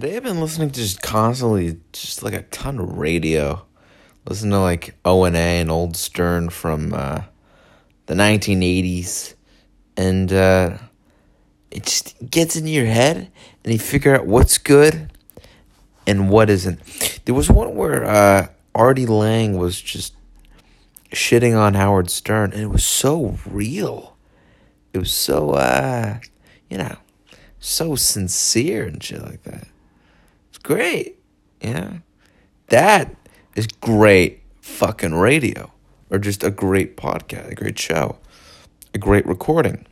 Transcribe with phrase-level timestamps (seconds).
[0.00, 3.66] Today I've been listening to just constantly, just like a ton of radio.
[4.28, 7.22] Listen to like O and A and Old Stern from uh,
[8.06, 9.34] the 1980s,
[9.96, 10.78] and uh,
[11.72, 13.32] it just gets into your head,
[13.64, 15.10] and you figure out what's good
[16.06, 16.78] and what isn't.
[17.24, 20.14] There was one where uh, Artie Lange was just
[21.10, 24.16] shitting on Howard Stern, and it was so real.
[24.92, 26.20] It was so, uh,
[26.70, 26.98] you know,
[27.58, 29.66] so sincere and shit like that.
[30.68, 31.16] Great,
[31.62, 32.00] Yeah.
[32.68, 33.16] That
[33.56, 35.72] is great fucking radio,
[36.10, 38.18] or just a great podcast, a great show,
[38.92, 39.86] a great recording.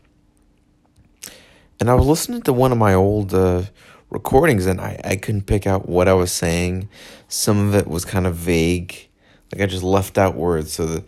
[1.81, 3.63] And I was listening to one of my old uh,
[4.11, 6.91] recordings, and I, I couldn't pick out what I was saying.
[7.27, 9.09] Some of it was kind of vague.
[9.55, 11.05] Like I just left out words, so the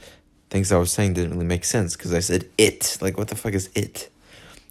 [0.48, 2.96] things I was saying didn't really make sense because I said it.
[3.02, 4.08] Like, what the fuck is it?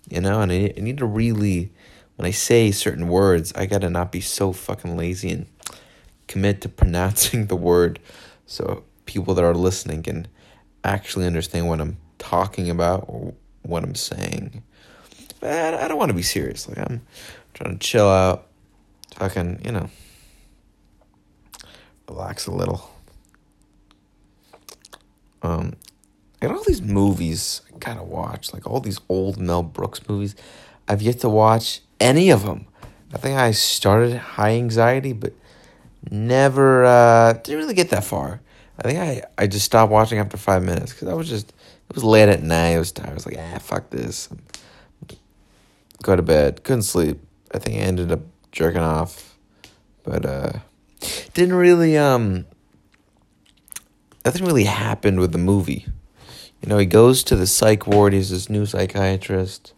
[0.09, 1.71] You know, and I, I need to really,
[2.17, 5.45] when I say certain words, I gotta not be so fucking lazy and
[6.27, 7.99] commit to pronouncing the word
[8.45, 10.27] so people that are listening can
[10.83, 14.63] actually understand what I'm talking about or what I'm saying.
[15.39, 16.67] But I don't want to be serious.
[16.67, 17.01] Like, I'm
[17.53, 18.47] trying to chill out,
[19.15, 19.89] fucking, you know,
[22.09, 22.89] relax a little.
[25.43, 25.73] Um,
[26.39, 30.35] got all these movies I gotta watch, like all these old Mel Brooks movies.
[30.87, 32.67] I've yet to watch any of them.
[33.13, 35.33] I think I started High Anxiety, but
[36.11, 38.41] never uh, didn't really get that far.
[38.79, 41.49] I think I, I just stopped watching after five minutes because I was just
[41.89, 42.73] it was late at night.
[42.73, 43.09] I was tired.
[43.09, 44.29] I was like, ah, fuck this.
[46.03, 46.63] Go to bed.
[46.63, 47.19] Couldn't sleep.
[47.53, 48.19] I think I ended up
[48.51, 49.37] jerking off,
[50.03, 50.51] but uh,
[51.33, 52.45] didn't really um.
[54.25, 55.85] Nothing really happened with the movie.
[56.61, 58.11] You know, he goes to the psych ward.
[58.11, 59.73] He's this new psychiatrist.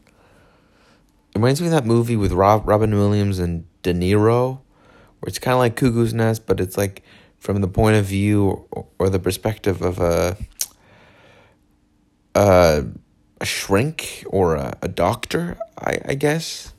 [1.40, 4.59] Reminds me of that movie with Rob Robin Williams and De Niro,
[5.20, 7.02] where it's kind of like Cuckoo's Nest, but it's like
[7.38, 10.36] from the point of view or, or the perspective of a
[12.36, 12.86] a,
[13.40, 16.74] a shrink or a, a doctor, I, I guess.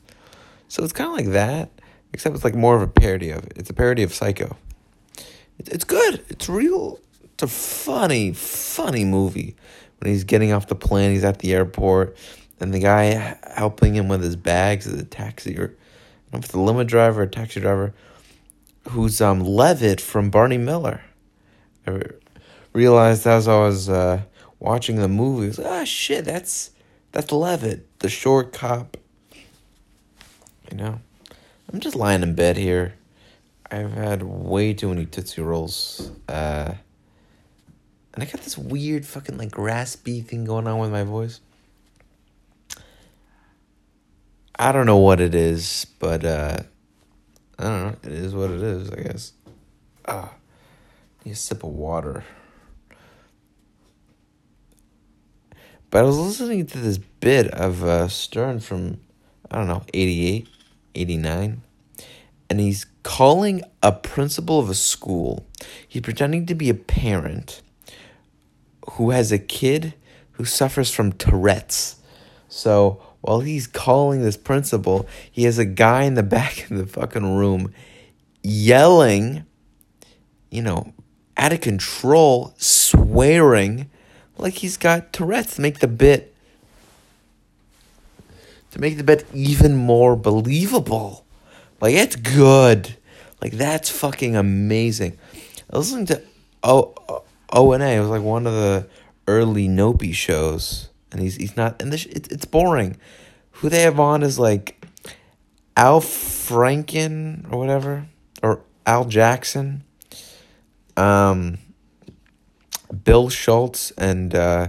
[0.68, 1.70] So it's kind of like that,
[2.12, 3.54] except it's like more of a parody of it.
[3.56, 4.58] It's a parody of Psycho.
[5.58, 6.22] It, it's good.
[6.28, 6.98] It's real.
[7.24, 9.56] It's a funny, funny movie.
[10.00, 12.14] When he's getting off the plane, he's at the airport,
[12.60, 16.38] and the guy helping him with his bags is a taxi or I don't know
[16.38, 17.94] if it's the limo driver or taxi driver
[18.88, 21.02] who's um Levitt from Barney Miller.
[21.86, 22.02] I
[22.72, 24.22] realized as I was uh,
[24.58, 26.70] watching the movie, was like, ah, shit, that's
[27.12, 28.96] that's Levitt, the short cop.
[30.70, 31.00] You know,
[31.72, 32.94] I'm just lying in bed here.
[33.70, 36.10] I've had way too many Tootsie Rolls.
[36.28, 36.74] Uh,
[38.12, 41.40] and I got this weird fucking like raspy thing going on with my voice.
[44.60, 46.58] I don't know what it is, but uh,
[47.58, 47.96] I don't know.
[48.02, 49.32] It is what it is, I guess.
[50.06, 50.34] Ah,
[51.24, 52.24] need a sip of water.
[55.88, 59.00] But I was listening to this bit of uh, Stern from,
[59.50, 60.46] I don't know, 88,
[60.94, 61.62] 89.
[62.50, 65.46] And he's calling a principal of a school.
[65.88, 67.62] He's pretending to be a parent
[68.90, 69.94] who has a kid
[70.32, 71.96] who suffers from Tourette's.
[72.50, 76.86] So while he's calling this principal, he has a guy in the back of the
[76.86, 77.72] fucking room
[78.42, 79.44] yelling,
[80.50, 80.92] you know,
[81.36, 83.90] out of control, swearing
[84.40, 86.34] like he's got Tourette's to make the bit
[88.70, 91.24] to make the bit even more believable.
[91.80, 92.96] Like it's good.
[93.42, 95.18] Like that's fucking amazing.
[95.72, 96.22] I was listening to
[96.62, 96.94] O
[97.52, 97.72] O.
[97.72, 98.88] It was like one of the
[99.26, 101.80] early Nopi shows, and he's he's not.
[101.80, 102.96] And this it's it's boring.
[103.52, 104.84] Who they have on is like
[105.76, 108.06] Al Franken or whatever,
[108.42, 109.84] or Al Jackson.
[110.96, 111.58] Um.
[113.04, 114.68] Bill Schulz and uh,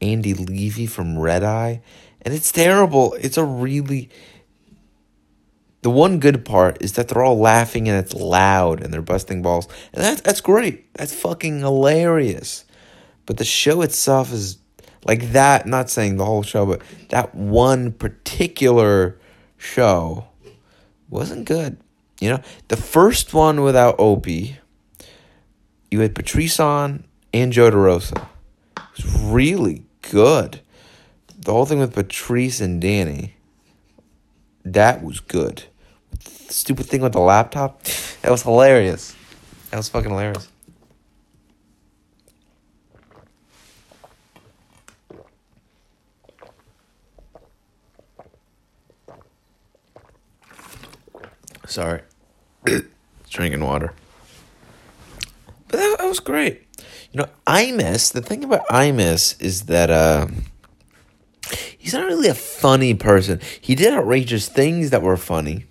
[0.00, 1.82] Andy Levy from Red Eye,
[2.22, 3.14] and it's terrible.
[3.14, 4.10] It's a really
[5.82, 9.42] the one good part is that they're all laughing and it's loud and they're busting
[9.42, 10.92] balls, and that's that's great.
[10.94, 12.64] That's fucking hilarious.
[13.26, 14.58] But the show itself is
[15.04, 15.66] like that.
[15.66, 19.18] Not saying the whole show, but that one particular
[19.56, 20.26] show
[21.08, 21.76] wasn't good.
[22.20, 24.58] You know, the first one without Opie,
[25.90, 28.26] you had Patrice on and Joe DeRosa.
[28.76, 30.60] It was really good.
[31.38, 33.36] The whole thing with Patrice and Danny,
[34.64, 35.64] that was good.
[36.10, 37.82] The stupid thing with the laptop,
[38.20, 39.16] that was hilarious.
[39.70, 40.48] That was fucking hilarious.
[51.70, 52.00] Sorry.
[53.30, 53.92] Drinking water.
[55.68, 56.66] But that, that was great.
[57.12, 60.26] You know, Imus, the thing about Imus is that uh,
[61.78, 63.40] he's not really a funny person.
[63.60, 65.66] He did outrageous things that were funny.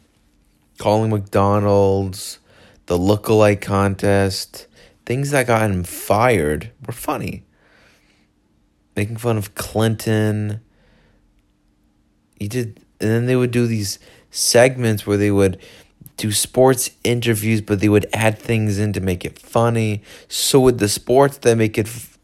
[0.78, 2.40] Calling McDonald's,
[2.86, 4.68] the look-alike contest,
[5.06, 7.44] things that got him fired were funny.
[8.96, 10.62] Making fun of Clinton.
[12.40, 14.00] He did, and then they would do these
[14.32, 15.60] segments where they would
[16.20, 20.04] do sports interviews, but they would add things in to make it funny.
[20.28, 22.20] So with the sports, they make it f-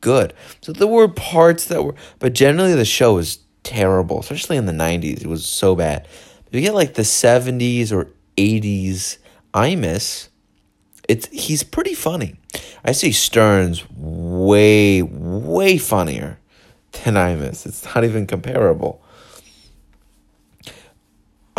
[0.00, 0.32] good.
[0.62, 4.72] So there were parts that were, but generally the show was terrible, especially in the
[4.72, 5.22] '90s.
[5.22, 6.06] It was so bad.
[6.46, 9.18] If you get like the '70s or '80s,
[9.52, 10.28] Imus.
[11.08, 12.36] It's he's pretty funny.
[12.84, 16.38] I see Stern's way way funnier
[16.92, 17.66] than Imus.
[17.66, 19.02] It's not even comparable.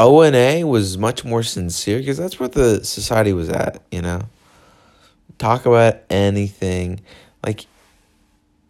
[0.04, 4.02] O and A was much more sincere because that's where the society was at, you
[4.02, 4.24] know.
[5.38, 7.02] Talk about anything,
[7.46, 7.68] like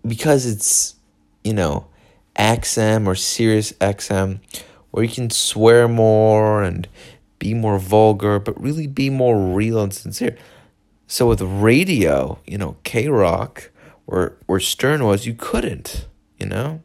[0.05, 0.95] because it's
[1.41, 1.87] you know
[2.35, 4.41] XM or Sirius XM,
[4.91, 6.85] where you can swear more and
[7.39, 10.37] be more vulgar, but really be more real and sincere.
[11.07, 13.71] So with radio, you know, K Rock,
[14.05, 16.07] where where Stern was, you couldn't,
[16.37, 16.81] you know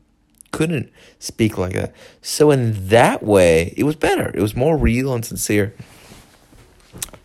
[0.53, 1.95] couldn't speak like that.
[2.23, 4.31] So in that way, it was better.
[4.35, 5.75] It was more real and sincere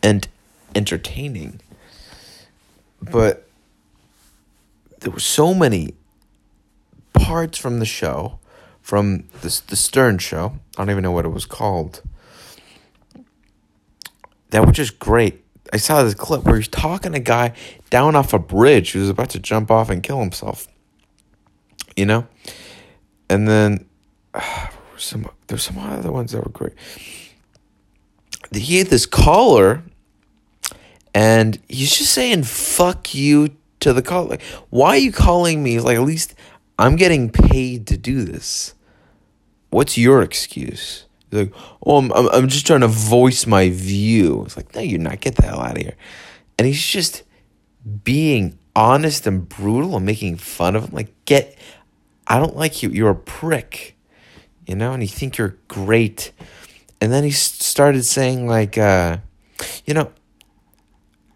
[0.04, 0.28] and
[0.76, 1.62] entertaining.
[3.02, 3.48] But
[5.00, 5.96] there were so many
[7.14, 8.40] parts from the show,
[8.82, 10.54] from the the Stern show.
[10.78, 12.02] I don't even know what it was called.
[14.52, 15.44] That was just great.
[15.74, 17.54] I saw this clip where he's talking to a guy
[17.90, 20.68] down off a bridge who was about to jump off and kill himself.
[21.96, 22.28] You know?
[23.32, 23.86] And then
[24.34, 24.68] uh,
[24.98, 26.74] some there's some other ones that were great.
[28.54, 29.82] He had this caller,
[31.16, 34.30] and he's just saying "fuck you" to the caller.
[34.30, 35.80] Like, why are you calling me?
[35.80, 36.36] Like, at least
[36.78, 38.74] I'm getting paid to do this.
[39.70, 41.06] What's your excuse?
[41.30, 41.54] He's like,
[41.86, 44.44] oh, I'm, I'm just trying to voice my view.
[44.46, 45.22] It's like, no, you're not.
[45.22, 45.96] Get the hell out of here.
[46.58, 47.24] And he's just
[48.04, 50.96] being honest and brutal and making fun of him.
[50.96, 51.58] Like, get
[52.32, 52.88] I don't like you.
[52.90, 53.98] You're a prick,
[54.66, 56.32] you know, and you think you're great.
[57.02, 59.18] And then he started saying, like, uh,
[59.86, 60.14] you know,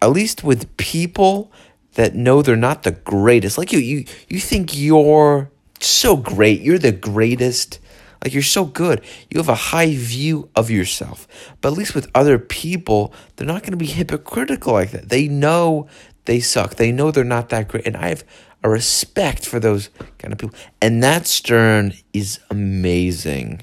[0.00, 1.52] at least with people
[1.96, 5.50] that know they're not the greatest, like you, you, you think you're
[5.80, 7.78] so great, you're the greatest.
[8.24, 9.02] Like you're so good.
[9.30, 11.28] You have a high view of yourself.
[11.60, 15.10] But at least with other people, they're not going to be hypocritical like that.
[15.10, 15.86] They know
[16.24, 16.76] they suck.
[16.76, 17.86] They know they're not that great.
[17.86, 18.24] And I have
[18.66, 20.58] a respect for those kind of people.
[20.82, 23.62] And that Stern is amazing.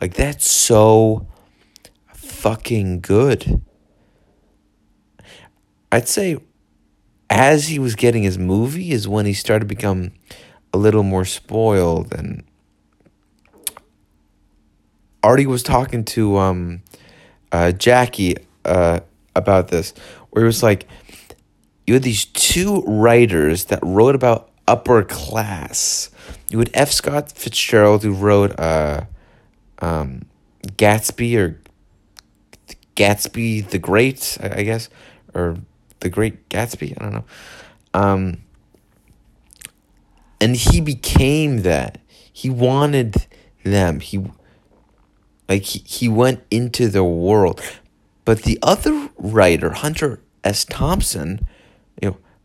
[0.00, 1.26] Like that's so
[2.14, 3.60] fucking good.
[5.92, 6.38] I'd say
[7.28, 10.12] as he was getting his movie is when he started to become
[10.72, 12.42] a little more spoiled and
[15.22, 16.82] Artie was talking to um,
[17.52, 19.00] uh, Jackie uh,
[19.36, 19.92] about this,
[20.30, 20.88] where he was like,
[21.86, 26.10] you had these two writers that wrote about upper class.
[26.48, 26.90] You had F.
[26.90, 29.04] Scott Fitzgerald who wrote uh,
[29.80, 30.22] um,
[30.62, 31.60] Gatsby or
[32.94, 34.88] Gatsby the Great, I guess,
[35.34, 35.56] or
[36.00, 36.96] the Great Gatsby.
[37.00, 37.24] I don't know.
[37.94, 38.38] Um,
[40.40, 41.98] and he became that.
[42.32, 43.26] He wanted
[43.64, 44.00] them.
[44.00, 44.24] He
[45.48, 47.60] like he, he went into the world.
[48.24, 50.64] But the other writer, Hunter S.
[50.64, 51.46] Thompson,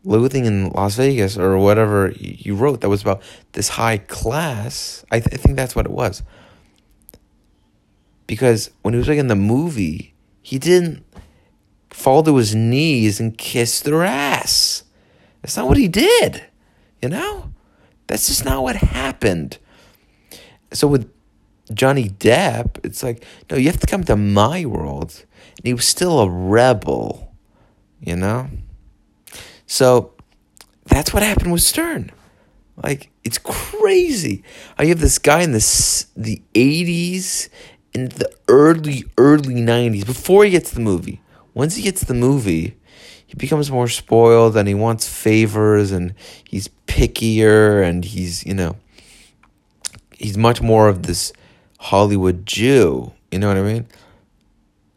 [0.04, 5.04] Loathing in Las Vegas or whatever you wrote that was about this high class.
[5.10, 6.22] I, th- I think that's what it was.
[8.26, 11.04] Because when he was making the movie, he didn't
[11.90, 14.84] fall to his knees and kiss their ass.
[15.42, 16.44] That's not what he did.
[17.02, 17.52] You know?
[18.06, 19.58] That's just not what happened.
[20.72, 21.12] So with
[21.72, 25.24] Johnny Depp, it's like, no, you have to come to my world.
[25.56, 27.34] And he was still a rebel,
[28.00, 28.48] you know?
[29.68, 30.14] So
[30.86, 32.10] that's what happened with Stern.
[32.82, 34.42] Like it's crazy.
[34.76, 37.50] I have this guy in the the eighties
[37.92, 41.20] in the early early nineties before he gets the movie.
[41.54, 42.76] Once he gets the movie,
[43.26, 46.14] he becomes more spoiled and he wants favors and
[46.48, 48.76] he's pickier and he's you know
[50.16, 51.32] he's much more of this
[51.78, 53.12] Hollywood Jew.
[53.30, 53.86] You know what I mean?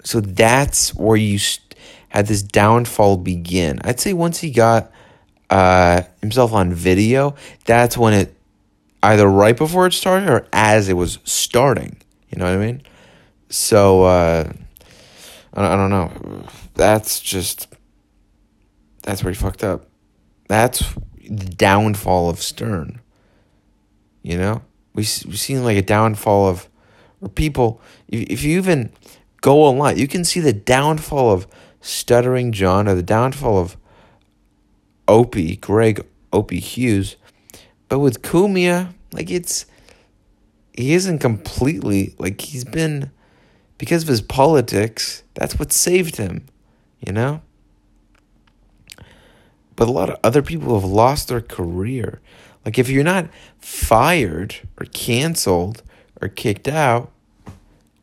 [0.03, 1.39] So that's where you.
[2.11, 3.79] Had this downfall begin.
[3.85, 4.91] I'd say once he got
[5.49, 8.35] uh, himself on video, that's when it
[9.01, 11.95] either right before it started or as it was starting.
[12.29, 12.81] You know what I mean?
[13.47, 14.51] So uh,
[15.53, 16.43] I, don't know.
[16.73, 17.67] That's just
[19.03, 19.85] that's pretty fucked up.
[20.49, 20.83] That's
[21.17, 22.99] the downfall of Stern.
[24.21, 24.61] You know,
[24.93, 26.67] we we've seen like a downfall of
[27.21, 27.79] or people.
[28.09, 28.91] If if you even
[29.39, 31.47] go online, you can see the downfall of
[31.81, 33.77] stuttering John or the downfall of
[35.07, 37.17] Opie Greg Opie Hughes.
[37.89, 39.65] But with Cumia, like it's
[40.73, 43.11] he isn't completely like he's been
[43.77, 46.45] because of his politics, that's what saved him,
[46.99, 47.41] you know?
[49.75, 52.21] But a lot of other people have lost their career.
[52.63, 55.81] Like if you're not fired or canceled
[56.21, 57.11] or kicked out,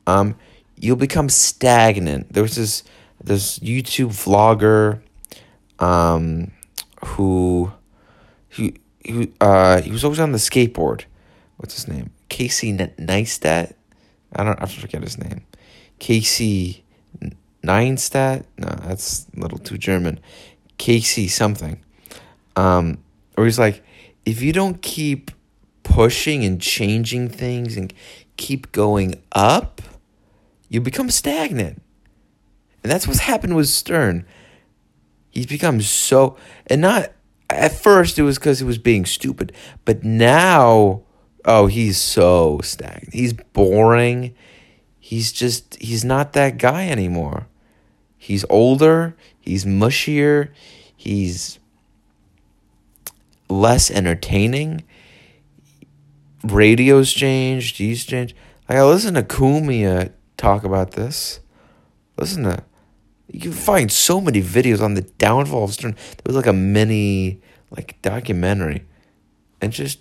[0.06, 0.34] um,
[0.76, 2.32] you'll become stagnant.
[2.32, 2.82] There was this
[3.22, 5.00] this YouTube vlogger,
[5.78, 6.52] um,
[7.04, 7.72] who,
[8.48, 11.04] he he uh he was always on the skateboard.
[11.56, 12.10] What's his name?
[12.28, 13.74] Casey Neistat.
[14.34, 14.60] I don't.
[14.60, 15.42] I forget his name.
[15.98, 16.84] Casey
[17.62, 18.44] Neistat.
[18.58, 20.20] No, that's a little too German.
[20.78, 21.80] Casey something.
[22.56, 22.98] Um,
[23.36, 23.82] or he's like,
[24.24, 25.30] if you don't keep
[25.82, 27.92] pushing and changing things and
[28.36, 29.80] keep going up,
[30.68, 31.82] you become stagnant.
[32.82, 34.24] And that's what's happened with Stern.
[35.30, 37.12] He's become so, and not
[37.50, 39.52] at first it was because he was being stupid,
[39.84, 41.02] but now,
[41.44, 43.14] oh, he's so stagnant.
[43.14, 44.34] He's boring.
[44.98, 47.46] He's just, he's not that guy anymore.
[48.18, 50.50] He's older, he's mushier,
[50.94, 51.58] he's
[53.48, 54.84] less entertaining.
[56.44, 58.34] Radio's changed, he's changed.
[58.68, 61.40] Like I listen to Cumia talk about this.
[62.18, 62.64] Listen to
[63.30, 65.92] you can find so many videos on the downfall of Stern.
[65.92, 68.86] There was like a mini like documentary.
[69.60, 70.00] And just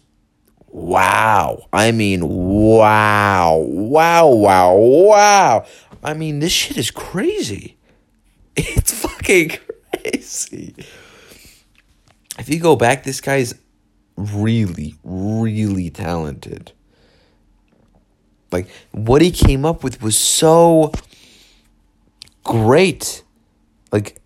[0.67, 1.67] wow.
[1.73, 3.57] I mean wow.
[3.57, 5.65] Wow, wow, wow.
[6.03, 7.75] I mean this shit is crazy.
[8.59, 9.51] It's fucking
[9.91, 10.73] crazy.
[12.39, 13.53] If you go back, this guy's
[14.15, 16.71] really, really talented.
[18.51, 20.91] Like what he came up with was so
[22.47, 23.23] great.
[23.91, 24.19] Like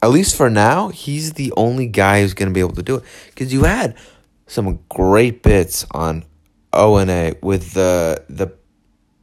[0.00, 2.96] at least for now, he's the only guy who's going to be able to do
[2.96, 3.96] it cuz you had
[4.46, 6.24] some great bits on
[6.72, 8.52] O&A with the the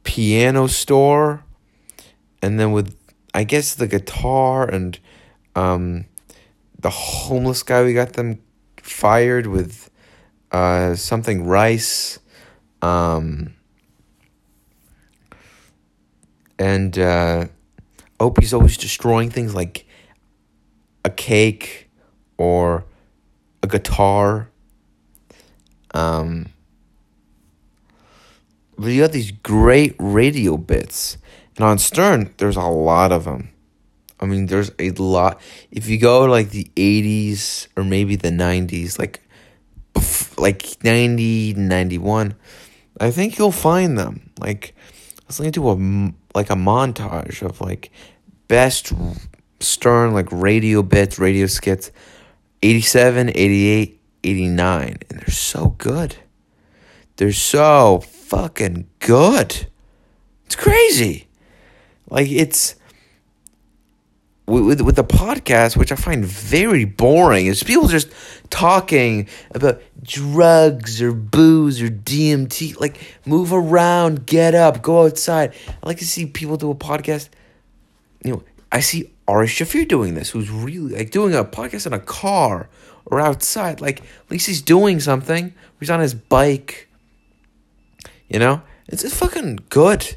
[0.04, 1.42] piano store
[2.42, 2.94] and then with
[3.34, 4.98] I guess the guitar and
[5.54, 6.04] um
[6.78, 8.38] the homeless guy we got them
[8.82, 9.90] fired with
[10.52, 12.18] uh something rice
[12.82, 13.56] um
[16.58, 17.46] and uh,
[18.18, 19.86] Opie's always destroying things like
[21.04, 21.90] a cake
[22.38, 22.84] or
[23.62, 24.50] a guitar.
[25.94, 26.46] Um,
[28.78, 31.18] but you got these great radio bits,
[31.56, 33.50] and on Stern, there's a lot of them.
[34.20, 35.40] I mean, there's a lot.
[35.70, 39.20] If you go like the '80s or maybe the '90s, like
[40.38, 42.34] like 90, 91,
[43.00, 44.30] I think you'll find them.
[44.38, 44.74] Like
[45.28, 45.74] listening to a
[46.34, 47.90] like a montage of like
[48.48, 48.92] best
[49.60, 51.90] Stern like radio bits, radio skits,
[52.62, 54.96] 87, 88, 89.
[55.08, 56.16] And they're so good.
[57.16, 59.66] They're so fucking good.
[60.44, 61.28] It's crazy.
[62.10, 62.76] Like it's
[64.46, 68.10] with with the podcast, which I find very boring, is people just
[68.48, 72.78] talking about drugs or booze or DMT.
[72.80, 75.52] Like move around, get up, go outside.
[75.82, 77.28] I like to see people do a podcast.
[78.24, 81.92] You know, I see Ari Shaffir doing this, who's really like doing a podcast in
[81.92, 82.68] a car
[83.06, 83.80] or outside.
[83.80, 85.54] Like at least he's doing something.
[85.80, 86.88] He's on his bike.
[88.28, 90.16] You know, it's, it's fucking good.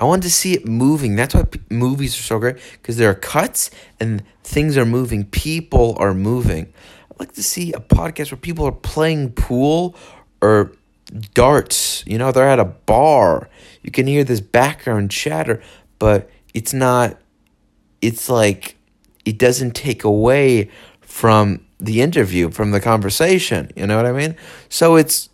[0.00, 1.14] I wanted to see it moving.
[1.14, 5.26] That's why p- movies are so great because there are cuts and things are moving.
[5.26, 6.72] People are moving.
[7.12, 9.94] I like to see a podcast where people are playing pool
[10.40, 10.72] or
[11.34, 12.02] darts.
[12.06, 13.48] You know, they're at a bar.
[13.82, 15.62] You can hear this background chatter,
[15.98, 17.18] but it's not.
[18.00, 18.76] It's like
[19.26, 23.70] it doesn't take away from the interview, from the conversation.
[23.76, 24.36] You know what I mean?
[24.68, 25.29] So it's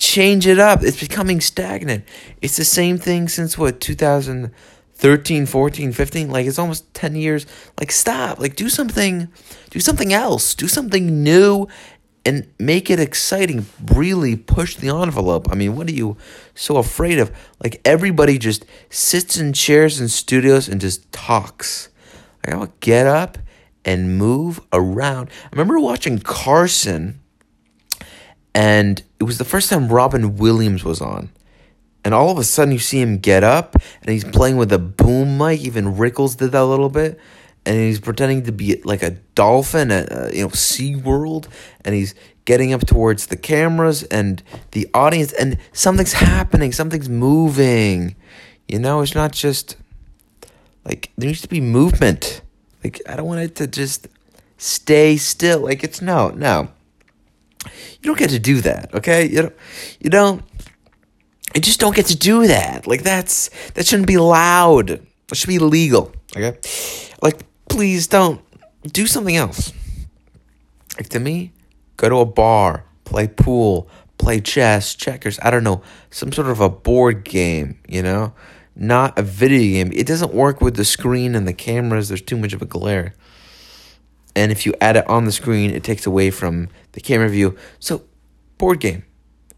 [0.00, 0.82] change it up.
[0.82, 2.04] It's becoming stagnant.
[2.42, 7.46] It's the same thing since what 2013, 14, 15, like it's almost 10 years.
[7.78, 8.40] Like stop.
[8.40, 9.28] Like do something
[9.70, 10.54] do something else.
[10.54, 11.68] Do something new
[12.24, 13.66] and make it exciting.
[13.94, 15.48] Really push the envelope.
[15.50, 16.16] I mean, what are you
[16.54, 17.30] so afraid of?
[17.62, 21.88] Like everybody just sits in chairs in studios and just talks.
[22.44, 23.38] Like I'll get up
[23.84, 25.30] and move around.
[25.44, 27.20] I remember watching Carson
[28.54, 31.30] and it was the first time Robin Williams was on,
[32.04, 34.78] and all of a sudden you see him get up and he's playing with a
[34.78, 35.60] boom mic.
[35.60, 37.18] Even Rickles did that a little bit.
[37.66, 41.46] And he's pretending to be like a dolphin at you know SeaWorld
[41.84, 42.14] and he's
[42.46, 48.16] getting up towards the cameras and the audience and something's happening, something's moving.
[48.66, 49.76] You know, it's not just
[50.86, 52.40] like there needs to be movement.
[52.82, 54.08] Like I don't want it to just
[54.56, 55.60] stay still.
[55.60, 56.70] Like it's no, no.
[57.64, 59.28] You don't get to do that, okay?
[59.28, 59.56] You don't
[60.00, 60.44] you don't
[61.54, 62.86] you just don't get to do that.
[62.86, 64.90] Like that's that shouldn't be allowed.
[64.90, 65.02] It
[65.34, 66.12] should be illegal.
[66.36, 66.58] Okay?
[67.22, 68.40] Like please don't
[68.84, 69.72] do something else.
[70.96, 71.52] Like to me,
[71.96, 73.88] go to a bar, play pool,
[74.18, 78.34] play chess, checkers, I don't know, some sort of a board game, you know?
[78.76, 79.92] Not a video game.
[79.92, 82.08] It doesn't work with the screen and the cameras.
[82.08, 83.14] There's too much of a glare.
[84.36, 87.56] And if you add it on the screen, it takes away from the camera view.
[87.78, 88.04] So,
[88.58, 89.04] board game,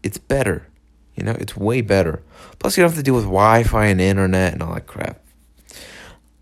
[0.01, 0.67] it's better.
[1.15, 2.23] You know, it's way better.
[2.59, 5.23] Plus, you don't have to deal with Wi-Fi and internet and all that crap.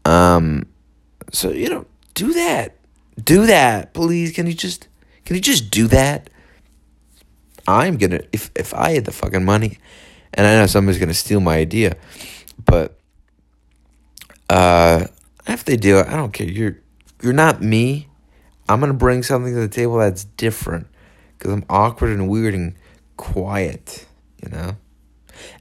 [0.05, 0.65] Um,
[1.31, 2.77] so you know, do that.
[3.21, 4.31] Do that, please.
[4.33, 4.87] Can you just
[5.25, 6.29] can you just do that?
[7.67, 9.77] I'm gonna if if I had the fucking money,
[10.33, 11.95] and I know somebody's gonna steal my idea,
[12.63, 12.97] but
[14.49, 15.05] uh,
[15.47, 16.47] if they do, I don't care.
[16.47, 16.77] You're
[17.21, 18.07] you're not me.
[18.69, 20.87] I'm gonna bring something to the table that's different
[21.37, 22.75] because I'm awkward and weird and
[23.17, 24.05] quiet
[24.41, 24.75] you know?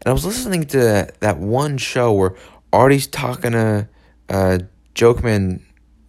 [0.02, 2.36] And I was listening to that one show where
[2.72, 3.88] Artie's talking to
[4.28, 4.58] uh,
[4.94, 5.62] Jokeman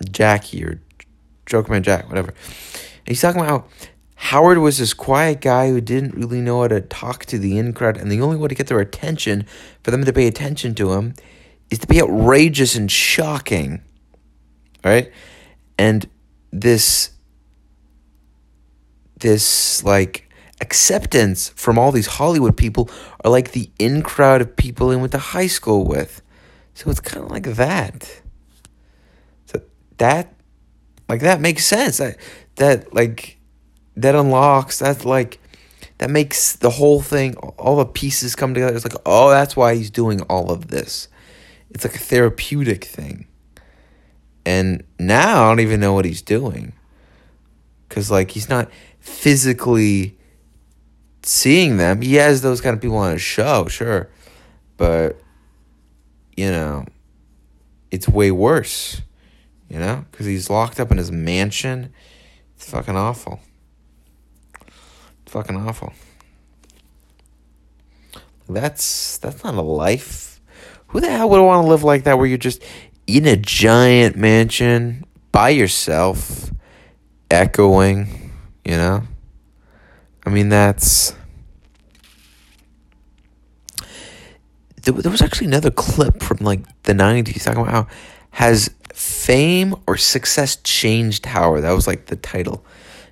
[0.09, 0.81] Jackie or
[1.45, 2.29] Jokeman Jack, whatever.
[2.29, 6.67] And he's talking about how Howard was this quiet guy who didn't really know how
[6.67, 9.45] to talk to the in crowd, and the only way to get their attention,
[9.83, 11.13] for them to pay attention to him,
[11.69, 13.81] is to be outrageous and shocking.
[14.83, 15.11] Right?
[15.77, 16.07] And
[16.51, 17.11] this
[19.17, 20.29] this like
[20.59, 22.89] acceptance from all these Hollywood people
[23.23, 26.21] are like the in crowd of people he went to high school with.
[26.73, 28.21] So it's kind of like that.
[29.47, 29.61] So
[29.97, 30.33] that,
[31.09, 31.97] like that makes sense.
[31.97, 32.17] That
[32.55, 33.37] that like
[33.97, 34.79] that unlocks.
[34.79, 35.39] That's like
[35.97, 37.35] that makes the whole thing.
[37.35, 38.75] All the pieces come together.
[38.75, 41.07] It's like oh, that's why he's doing all of this.
[41.71, 43.27] It's like a therapeutic thing.
[44.45, 46.73] And now I don't even know what he's doing.
[47.89, 50.17] Cause like he's not physically
[51.23, 52.01] seeing them.
[52.01, 54.09] He has those kind of people on his show, sure.
[54.77, 55.21] But,
[56.35, 56.85] you know,
[57.91, 59.01] it's way worse,
[59.69, 61.93] you know, because he's locked up in his mansion.
[62.55, 63.39] It's fucking awful.
[65.23, 65.93] It's fucking awful.
[68.49, 70.41] That's that's not a life.
[70.87, 72.61] Who the hell would want to live like that where you're just
[73.17, 76.51] in a giant mansion by yourself,
[77.29, 78.31] echoing,
[78.63, 79.03] you know?
[80.25, 81.15] I mean, that's.
[84.83, 87.87] There, was actually another clip from like the 90s talking about how
[88.31, 91.63] has fame or success changed Howard?
[91.63, 92.65] That was like the title.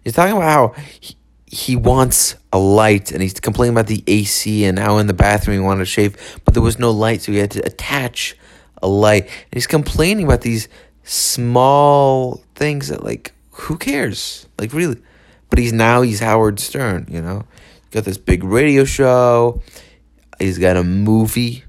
[0.04, 4.66] He's talking about how he, he wants a light and he's complaining about the AC
[4.66, 7.32] and how in the bathroom he wanted to shave, but there was no light, so
[7.32, 8.36] he had to attach
[8.82, 9.24] a light.
[9.24, 10.68] And he's complaining about these
[11.04, 14.48] small things that, like, who cares?
[14.58, 15.02] Like, really?
[15.50, 17.44] But he's now he's Howard Stern, you know.
[17.84, 19.62] He's got this big radio show.
[20.40, 21.64] He's got a movie.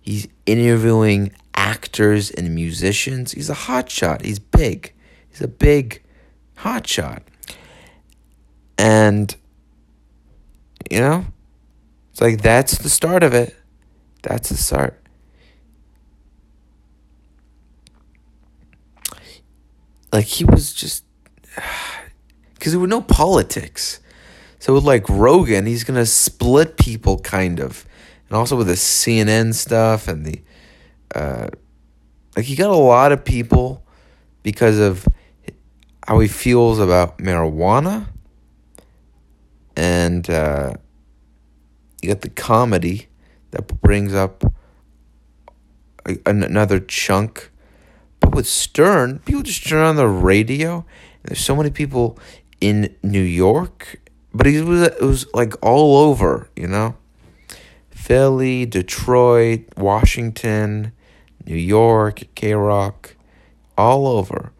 [0.00, 3.32] He's interviewing actors and musicians.
[3.32, 4.24] He's a hotshot.
[4.24, 4.92] He's big.
[5.30, 6.02] He's a big
[6.58, 7.22] hotshot.
[8.76, 9.34] And
[10.90, 11.26] you know,
[12.12, 13.56] it's like that's the start of it.
[14.22, 15.00] That's the start.
[20.14, 21.04] Like he was just
[22.54, 23.98] because there were no politics.
[24.60, 27.84] So with like Rogan, he's gonna split people kind of,
[28.28, 30.40] and also with the CNN stuff and the,
[31.16, 31.48] uh,
[32.36, 33.84] like he got a lot of people
[34.44, 35.04] because of
[36.06, 38.06] how he feels about marijuana,
[39.74, 40.74] and uh,
[42.00, 43.08] you got the comedy
[43.50, 44.44] that brings up
[46.24, 47.50] another chunk.
[48.34, 50.84] With Stern, people just turn on the radio, and
[51.26, 52.18] there's so many people
[52.60, 54.00] in New York,
[54.34, 56.96] but he was it was like all over, you know.
[57.92, 60.90] Philly, Detroit, Washington,
[61.46, 63.14] New York, K Rock,
[63.78, 64.52] all over.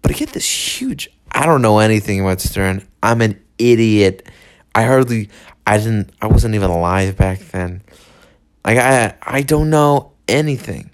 [0.00, 2.88] But I get this huge I don't know anything about Stern.
[3.02, 4.26] I'm an idiot.
[4.74, 5.28] I hardly
[5.66, 7.82] I didn't I wasn't even alive back then.
[8.64, 10.90] Like I I don't know anything.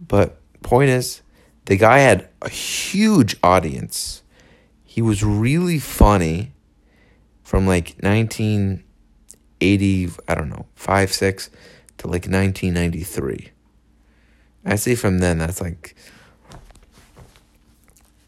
[0.00, 0.40] But
[0.74, 1.22] point is
[1.66, 4.24] the guy had a huge audience
[4.94, 6.52] he was really funny
[7.42, 11.50] from like 1980 I don't know, 5, 6
[11.98, 13.50] to like 1993.
[14.64, 15.96] I say from then, that's like.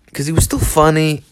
[0.06, 1.22] Because he was still funny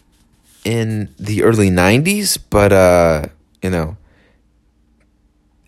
[0.63, 3.25] in the early 90s, but, uh,
[3.61, 3.97] you know,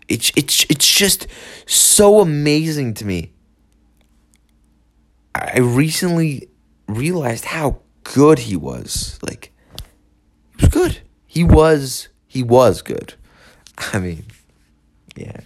[0.08, 1.26] it's, it's, it's just
[1.66, 3.32] so amazing to me.
[5.34, 6.48] I recently
[6.86, 9.18] realized how good he was.
[9.22, 9.52] Like,
[10.56, 10.98] he was good.
[11.26, 13.14] He was, he was good.
[13.92, 14.24] I mean,
[15.16, 15.40] yeah.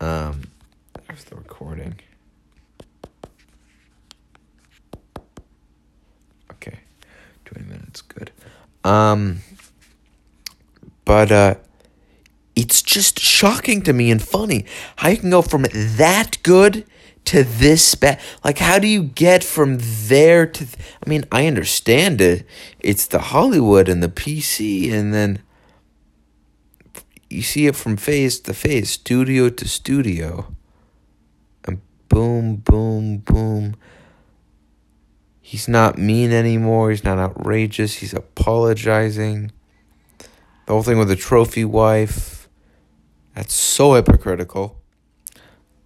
[0.00, 0.42] Um,
[1.06, 1.98] there's the recording.
[6.52, 6.78] Okay,
[7.44, 8.30] twenty minutes, good.
[8.84, 9.40] Um,
[11.04, 11.54] but uh,
[12.54, 14.64] it's just shocking to me and funny
[14.96, 16.84] how you can go from that good
[17.28, 18.18] to this bad.
[18.42, 20.64] Like, how do you get from there to?
[20.64, 22.46] Th- I mean, I understand it.
[22.80, 25.42] It's the Hollywood and the PC, and then
[27.28, 30.54] you see it from face to face, studio to studio.
[31.66, 33.76] And boom, boom, boom.
[35.42, 36.90] He's not mean anymore.
[36.90, 37.96] He's not outrageous.
[37.96, 39.52] He's apologizing.
[40.64, 42.48] The whole thing with the trophy wife.
[43.34, 44.80] That's so hypocritical.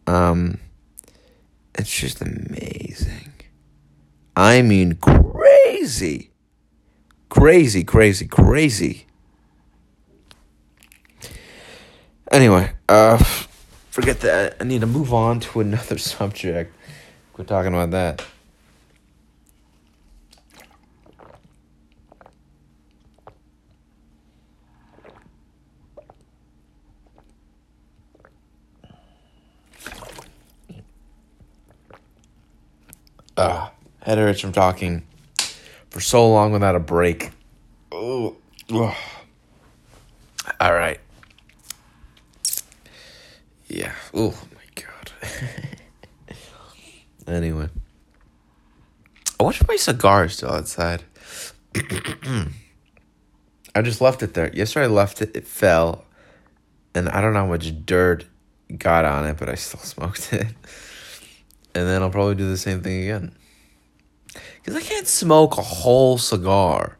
[0.07, 0.61] Um,
[1.75, 3.33] it's just amazing.
[4.37, 6.31] I mean, crazy.
[7.29, 9.07] Crazy, crazy, crazy.
[12.31, 13.19] Anyway, uh,
[13.91, 14.57] forget that.
[14.61, 16.75] I need to move on to another subject.
[17.33, 18.25] Quit talking about that.
[33.37, 33.71] Ah, uh,
[34.05, 35.05] head hurts from talking
[35.91, 37.31] for so long without a break.
[37.91, 38.37] Oh,
[40.61, 41.01] all right.
[43.69, 43.93] Yeah.
[44.13, 45.13] Oh my god.
[47.27, 47.69] anyway.
[49.41, 51.03] I wish my cigar is still outside.
[53.75, 54.55] I just left it there.
[54.55, 56.05] Yesterday I left it, it fell.
[56.95, 58.27] And I don't know how much dirt
[58.77, 60.47] got on it, but I still smoked it.
[61.75, 63.33] And then I'll probably do the same thing again.
[64.57, 66.99] Because I can't smoke a whole cigar.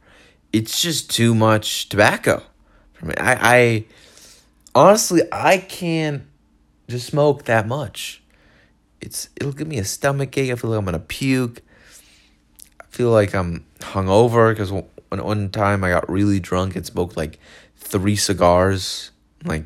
[0.53, 2.43] It's just too much tobacco
[2.93, 3.15] for me.
[3.17, 3.85] I, I
[4.75, 6.25] honestly, I can't
[6.89, 8.23] just smoke that much.
[9.01, 10.51] It's it'll give me a stomach ache.
[10.51, 11.63] I feel like I'm gonna puke.
[12.81, 17.17] I feel like I'm hungover because one one time I got really drunk and smoked
[17.17, 17.39] like
[17.77, 19.11] three cigars,
[19.45, 19.65] like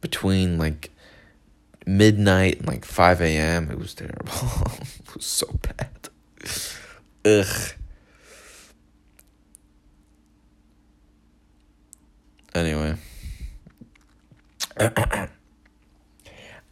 [0.00, 0.90] between like
[1.86, 3.70] midnight and like five a.m.
[3.70, 4.28] It was terrible.
[4.28, 6.08] it was so bad.
[7.24, 7.72] Ugh.
[12.54, 12.96] Anyway.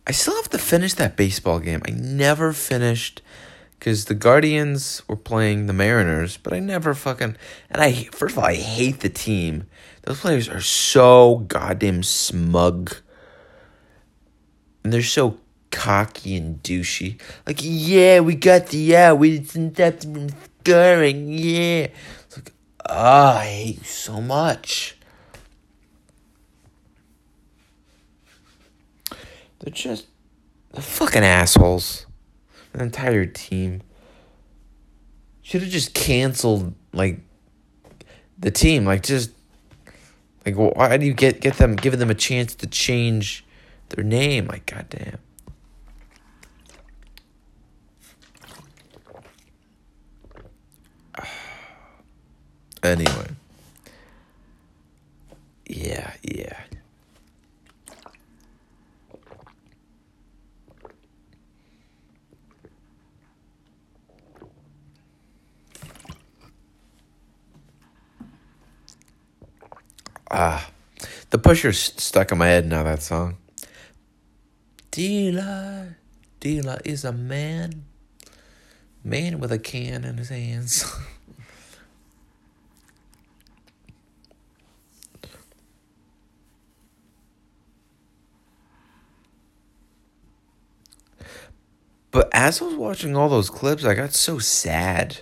[0.04, 1.80] I still have to finish that baseball game.
[1.86, 3.22] I never finished
[3.78, 7.36] because the Guardians were playing the Mariners, but I never fucking
[7.70, 9.64] and I first of all I hate the team.
[10.02, 12.96] Those players are so goddamn smug,
[14.82, 15.38] and they're so
[15.70, 17.20] cocky and douchey.
[17.46, 19.18] Like, yeah, we got the out.
[19.18, 20.28] We didn't have to
[20.60, 21.28] scoring.
[21.28, 21.88] Yeah,
[22.26, 22.52] it's like,
[22.88, 24.96] ah, oh, I hate you so much.
[29.60, 30.06] They're just
[30.72, 32.06] they're fucking assholes.
[32.72, 33.82] The entire team
[35.42, 37.20] should have just canceled like
[38.38, 38.84] the team.
[38.84, 39.30] Like just
[40.44, 43.44] like why do you get get them giving them a chance to change
[43.92, 44.46] their name?
[44.46, 45.18] Like goddamn.
[52.84, 53.28] Anyway.
[55.66, 56.58] Yeah, yeah.
[70.30, 70.70] Ah,
[71.30, 72.82] the pusher's stuck in my head now.
[72.82, 73.36] That song.
[74.92, 75.96] Dealer,
[76.38, 77.84] dealer is a man,
[79.02, 80.84] man with a can in his hands.
[92.10, 95.20] But as I was watching all those clips, I got so sad.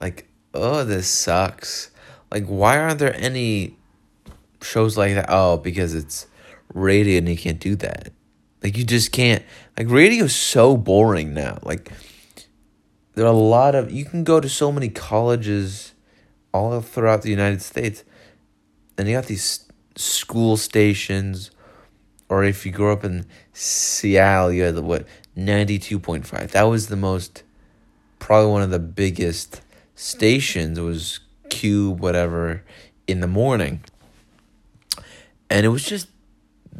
[0.00, 1.90] Like, oh, this sucks.
[2.32, 3.76] Like, why aren't there any
[4.62, 5.26] shows like that.
[5.28, 6.26] Oh, because it's
[6.72, 8.12] radio and you can't do that.
[8.62, 9.42] Like you just can't.
[9.78, 11.58] Like radio is so boring now.
[11.62, 11.90] Like
[13.14, 15.92] there are a lot of you can go to so many colleges
[16.52, 18.04] all throughout the United States
[19.00, 21.50] and you got these school stations,
[22.28, 26.52] or if you grew up in Seattle, you had the what ninety two point five.
[26.52, 27.42] That was the most,
[28.18, 29.62] probably one of the biggest
[29.94, 30.78] stations.
[30.78, 32.62] Was KUBE, whatever,
[33.06, 33.82] in the morning,
[35.48, 36.08] and it was just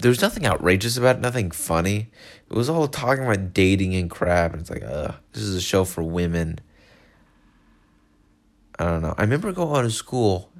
[0.00, 2.10] there was nothing outrageous about it, nothing funny.
[2.50, 5.60] It was all talking about dating and crap, and it's like, uh, this is a
[5.60, 6.58] show for women.
[8.78, 9.14] I don't know.
[9.18, 10.50] I remember going to school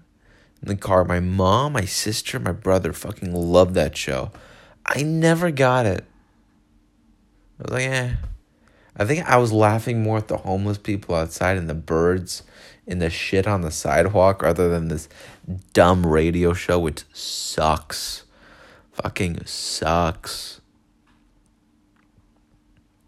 [0.63, 1.05] in the car.
[1.05, 4.31] My mom, my sister, my brother fucking loved that show.
[4.85, 6.05] I never got it.
[7.59, 8.13] I was like, eh.
[8.97, 12.43] I think I was laughing more at the homeless people outside and the birds
[12.87, 15.09] and the shit on the sidewalk rather than this
[15.73, 18.25] dumb radio show, which sucks.
[19.03, 20.61] Fucking sucks.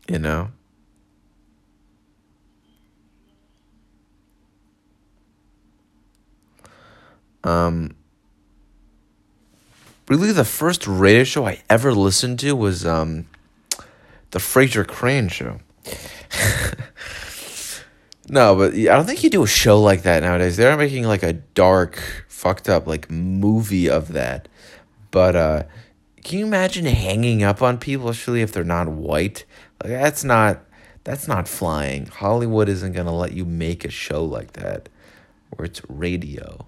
[0.08, 0.48] You know?
[7.44, 7.94] Um,
[10.08, 13.26] really, the first radio show I ever listened to was um,
[14.30, 15.60] the Frasier Crane show.
[18.28, 20.56] no, but I don't think you do a show like that nowadays.
[20.56, 24.48] They're making like a dark, fucked up like movie of that.
[25.10, 25.62] But uh,
[26.22, 29.44] can you imagine hanging up on people, especially if they're not white?
[29.82, 30.60] Like that's not
[31.04, 32.06] that's not flying.
[32.06, 34.88] Hollywood isn't gonna let you make a show like that,
[35.50, 36.66] where it's radio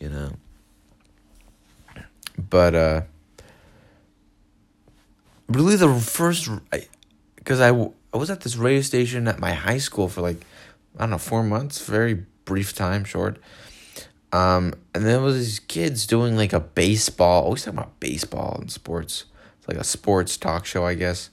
[0.00, 0.32] you know.
[2.38, 3.00] But uh
[5.48, 6.48] really the first
[7.36, 10.44] because I, I, I was at this radio station at my high school for like
[10.96, 13.38] I don't know 4 months, very brief time, short.
[14.36, 18.56] Um and then there was these kids doing like a baseball, always talking about baseball
[18.60, 19.24] and sports.
[19.58, 21.30] It's like a sports talk show, I guess.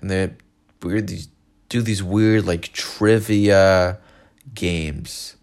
[0.00, 0.34] And they
[0.82, 1.28] weird these
[1.68, 3.98] do these weird like trivia
[4.54, 5.36] games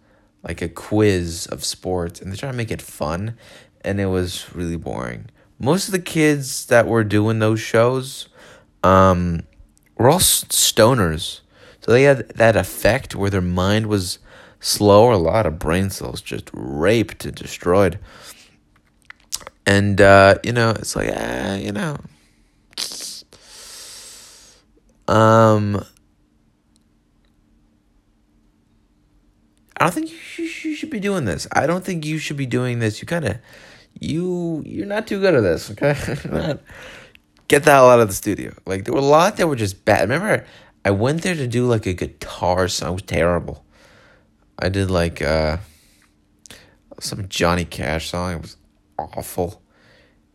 [0.43, 3.37] like a quiz of sports and they try to make it fun
[3.83, 5.29] and it was really boring.
[5.59, 8.27] Most of the kids that were doing those shows
[8.83, 9.43] um,
[9.97, 11.41] were all stoners.
[11.81, 14.19] So they had that effect where their mind was
[14.61, 17.99] slow or a lot of brain cells just raped and destroyed.
[19.65, 21.97] And uh, you know, it's like, ah, you know.
[25.07, 25.83] Um
[29.81, 31.47] I don't think you, you should be doing this.
[31.51, 33.01] I don't think you should be doing this.
[33.01, 33.37] You kind of,
[33.99, 35.71] you you're not too good at this.
[35.71, 35.95] Okay,
[37.47, 38.53] get the hell out of the studio.
[38.67, 40.01] Like there were a lot that were just bad.
[40.01, 40.45] Remember,
[40.85, 42.89] I went there to do like a guitar song.
[42.89, 43.65] It was terrible.
[44.61, 45.57] I did like uh,
[46.99, 48.33] some Johnny Cash song.
[48.33, 48.57] It was
[48.97, 49.61] awful.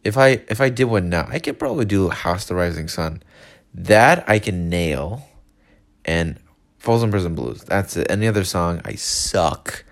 [0.05, 3.23] If I if I did one now, I could probably do House the Rising Sun.
[3.75, 5.29] That I can nail,
[6.05, 6.39] and
[6.79, 7.63] Folsom Prison Blues.
[7.63, 8.11] That's it.
[8.11, 9.85] Any other song, I suck.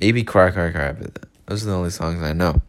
[0.00, 2.62] Maybe Cry Cry Cry, but those are the only songs I know.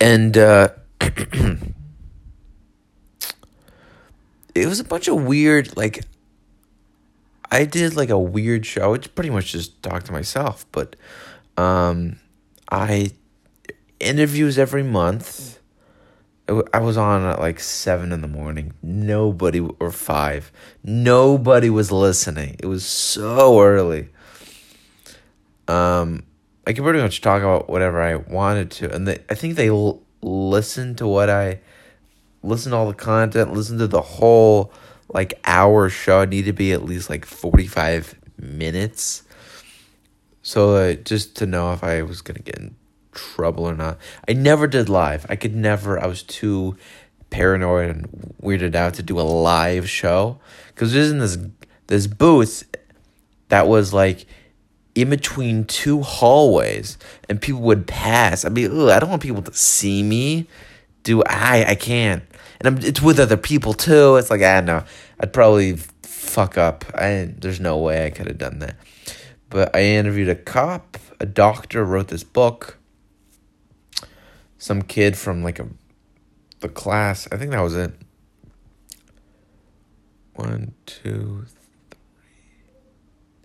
[0.00, 0.68] And uh,
[1.00, 1.74] it
[4.66, 6.04] was a bunch of weird, like,
[7.50, 8.94] I did like a weird show.
[8.94, 10.96] It's pretty much just talk to myself, but
[11.56, 12.18] um,
[12.70, 13.12] I
[14.00, 15.56] interviews every month
[16.72, 18.74] I was on at like seven in the morning.
[18.82, 20.52] Nobody or five.
[20.84, 22.56] Nobody was listening.
[22.60, 24.10] It was so early.
[25.66, 26.22] Um,
[26.66, 29.68] I could pretty much talk about whatever I wanted to, and they, I think they
[29.68, 31.58] l- listened to what I
[32.44, 34.72] listened to all the content, listened to the whole
[35.08, 36.22] like hour show.
[36.22, 39.22] It needed to be at least like forty five minutes.
[40.42, 42.76] So uh, just to know if I was gonna get in
[43.16, 43.98] trouble or not.
[44.28, 45.26] I never did live.
[45.28, 45.98] I could never.
[45.98, 46.76] I was too
[47.30, 50.38] paranoid and weirded out to do a live show
[50.68, 51.38] because there's in this
[51.88, 52.64] this booth
[53.48, 54.26] that was like
[54.94, 58.44] in between two hallways and people would pass.
[58.44, 60.46] I mean, ugh, I don't want people to see me.
[61.02, 61.64] Do I?
[61.68, 62.22] I can't.
[62.60, 64.16] And I'm, it's with other people too.
[64.16, 64.84] It's like I don't know.
[65.20, 66.84] I'd probably fuck up.
[66.94, 68.76] I there's no way I could have done that.
[69.48, 72.78] But I interviewed a cop, a doctor, wrote this book
[74.58, 75.68] some kid from like a
[76.60, 77.28] the class.
[77.30, 77.92] I think that was it.
[80.34, 81.98] One, two, three.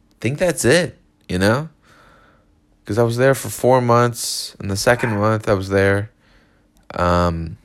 [0.09, 0.97] I think that's it.
[1.29, 1.69] You know,
[2.79, 6.11] because I was there for four months, and the second month I was there,
[6.93, 7.57] um,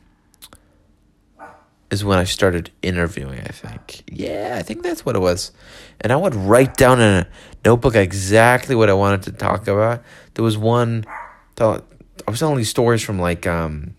[1.90, 3.40] is when I started interviewing.
[3.40, 4.02] I think.
[4.10, 5.52] Yeah, I think that's what it was,
[6.00, 7.26] and I would write down in a
[7.64, 10.02] notebook exactly what I wanted to talk about.
[10.34, 11.04] There was one.
[11.58, 11.80] I
[12.30, 13.94] was telling these stories from like um,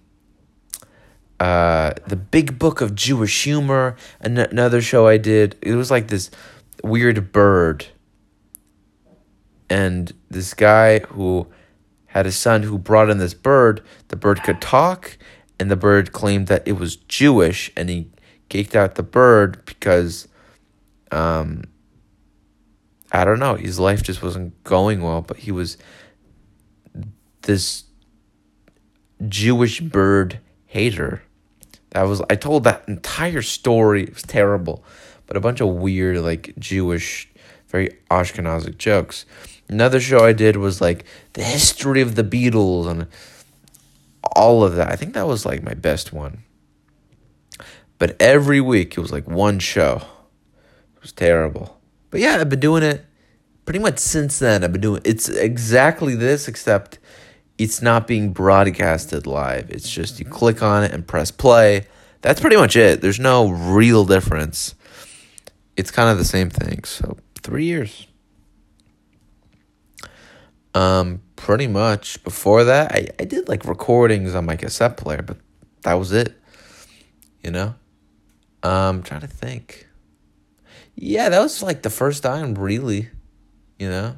[1.40, 5.56] uh, the Big Book of Jewish Humor, an- another show I did.
[5.62, 6.30] It was like this
[6.84, 7.88] weird bird,
[9.70, 11.48] and this guy who
[12.08, 13.84] had a son who brought in this bird.
[14.08, 15.18] The bird could talk,
[15.60, 18.10] and the bird claimed that it was Jewish, and he
[18.50, 20.28] geeked out the bird because,
[21.12, 21.64] um,
[23.12, 25.78] I don't know, his life just wasn't going well, but he was
[27.42, 27.86] this
[29.28, 31.24] Jewish bird hater.
[31.92, 34.04] That was I told that entire story.
[34.04, 34.84] It was terrible,
[35.26, 37.30] but a bunch of weird like Jewish,
[37.70, 39.26] very Ashkenazic jokes.
[39.70, 43.08] Another show I did was like the history of the Beatles and
[44.38, 44.90] all of that.
[44.90, 46.44] I think that was like my best one.
[47.98, 50.02] But every week it was like one show.
[50.96, 51.82] It was terrible.
[52.12, 53.04] But yeah, I've been doing it
[53.66, 54.64] pretty much since then.
[54.64, 57.00] I've been doing it's exactly this except
[57.58, 59.72] it's not being broadcasted live.
[59.72, 61.88] It's just you click on it and press play.
[62.22, 63.02] That's pretty much it.
[63.02, 64.76] There's no real difference.
[65.76, 66.84] It's kind of the same thing.
[66.84, 68.08] So, 3 years.
[70.74, 75.38] Um, pretty much before that, I, I did like recordings on my cassette player, but
[75.84, 76.36] that was it.
[77.42, 77.76] You know?
[78.64, 79.88] Um, I'm trying to think.
[80.96, 83.10] Yeah, that was like the first time, really.
[83.80, 84.18] You know?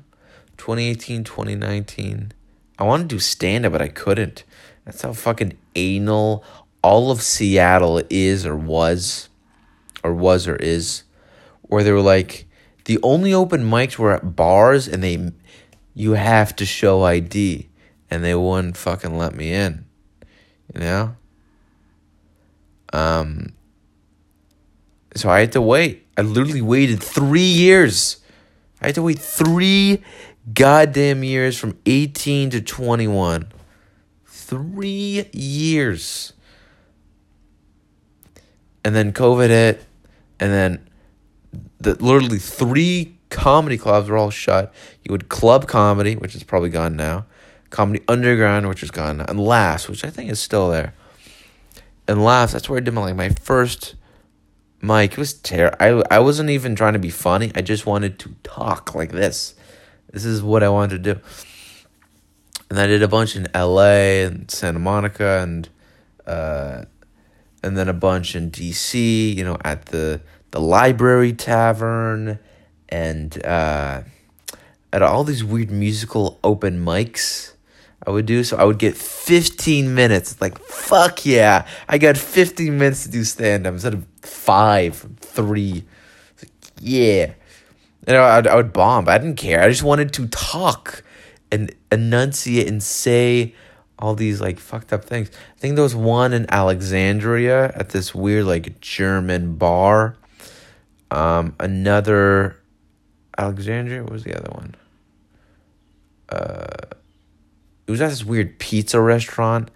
[0.58, 2.32] 2018, 2019.
[2.80, 4.44] I wanted to do stand up, but I couldn't.
[4.86, 6.44] That's how fucking anal
[6.82, 9.30] all of Seattle is or was.
[10.04, 11.04] Or was or is.
[11.62, 12.48] Where they were like,
[12.86, 15.32] the only open mics were at bars and they
[16.00, 17.68] you have to show ID.
[18.10, 19.86] And they wouldn't fucking let me in.
[20.74, 21.16] You know?
[22.94, 23.54] Um,
[25.14, 26.08] so I had to wait.
[26.18, 28.18] I literally waited three years.
[28.82, 30.02] I had to wait three
[30.54, 33.52] goddamn years from 18 to 21.
[34.26, 36.32] Three years.
[38.86, 39.86] And then COVID hit.
[40.40, 40.90] And then
[41.80, 44.74] the literally three comedy clubs were all shut.
[45.04, 47.26] You had Club Comedy, which is probably gone now,
[47.70, 50.94] Comedy Underground, which is gone now, and Laughs, which I think is still there.
[52.08, 53.96] And Laughs, that's where I did my like my first
[54.82, 55.14] mic.
[55.14, 55.78] It was terrible.
[55.80, 57.52] I I wasn't even trying to be funny.
[57.56, 59.56] I just wanted to talk like this.
[60.12, 61.22] This is what I wanted to do.
[62.70, 64.24] And I did a bunch in L.A.
[64.24, 65.70] and Santa Monica and.
[66.26, 66.86] Uh,
[67.64, 72.40] and then a bunch in DC, you know, at the the Library Tavern
[72.90, 74.02] and uh,
[74.92, 77.54] at all these weird musical open mics
[78.06, 78.44] I would do.
[78.44, 80.40] So I would get 15 minutes.
[80.42, 81.68] Like, fuck yeah.
[81.88, 85.84] I got 15 minutes to do stand up instead of five, three.
[86.42, 87.34] Like, yeah.
[88.08, 89.62] You know, I'd, I would bomb, I didn't care.
[89.62, 91.04] I just wanted to talk
[91.52, 93.54] and enunciate and say
[94.00, 95.30] all these like fucked up things.
[95.30, 100.16] I think there was one in Alexandria at this weird like German bar.
[101.12, 102.59] Um, another
[103.40, 104.04] Alexandria.
[104.04, 104.76] What was the other one?
[106.28, 106.96] Uh,
[107.88, 109.72] it was at this weird pizza restaurant.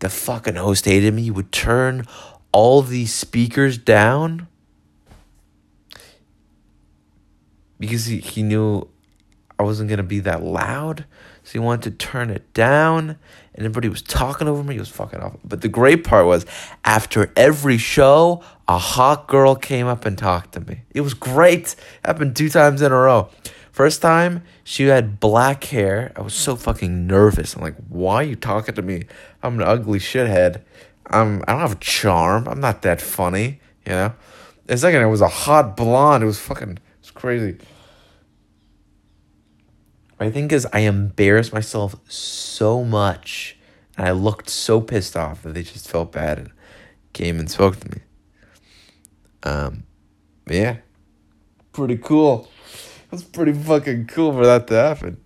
[0.00, 1.22] The fucking host hated me.
[1.22, 2.06] He would turn
[2.52, 4.46] all these speakers down
[7.80, 8.88] because he, he knew
[9.58, 11.04] I wasn't gonna be that loud.
[11.42, 13.18] So he wanted to turn it down, and
[13.56, 14.76] everybody was talking over me.
[14.76, 15.40] It was fucking awful.
[15.44, 16.44] But the great part was,
[16.84, 20.82] after every show, a hot girl came up and talked to me.
[20.90, 21.74] It was great.
[22.04, 23.30] Happened two times in a row.
[23.72, 26.12] First time, she had black hair.
[26.16, 27.54] I was so fucking nervous.
[27.54, 29.04] I'm like, why are you talking to me?
[29.42, 30.62] I'm an ugly shithead.
[31.06, 32.46] I'm I don't have charm.
[32.46, 34.12] I'm not that funny, you know.
[34.66, 36.22] The second, it was a hot blonde.
[36.22, 36.78] It was fucking.
[37.00, 37.56] it's crazy.
[40.20, 43.56] I think is I embarrassed myself so much
[43.96, 46.50] and I looked so pissed off that they just felt bad and
[47.12, 48.00] came and spoke to me.
[49.44, 49.84] Um,
[50.48, 50.78] yeah,
[51.72, 52.48] pretty cool.
[53.10, 55.18] That's pretty fucking cool for that to happen.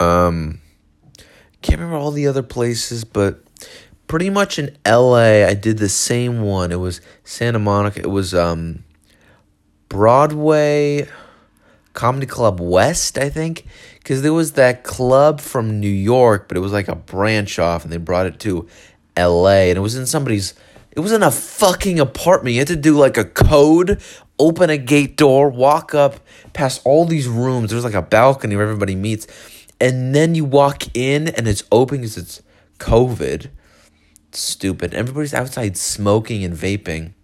[0.00, 0.60] Um,
[1.60, 3.41] can't remember all the other places, but
[4.12, 6.70] pretty much in LA, I did the same one.
[6.70, 8.00] It was Santa Monica.
[8.00, 8.84] It was um
[9.88, 11.08] Broadway
[11.94, 13.64] Comedy Club West, I think,
[13.94, 17.84] because there was that club from New York, but it was like a branch off,
[17.84, 18.68] and they brought it to
[19.16, 19.70] L.A.
[19.70, 20.52] and it was in somebody's.
[20.90, 22.52] It was in a fucking apartment.
[22.52, 23.98] You had to do like a code,
[24.38, 26.20] open a gate door, walk up
[26.52, 27.70] past all these rooms.
[27.70, 29.26] There's like a balcony where everybody meets,
[29.80, 32.42] and then you walk in, and it's open because it's
[32.78, 33.48] COVID
[34.38, 34.94] stupid.
[34.94, 37.14] Everybody's outside smoking and vaping.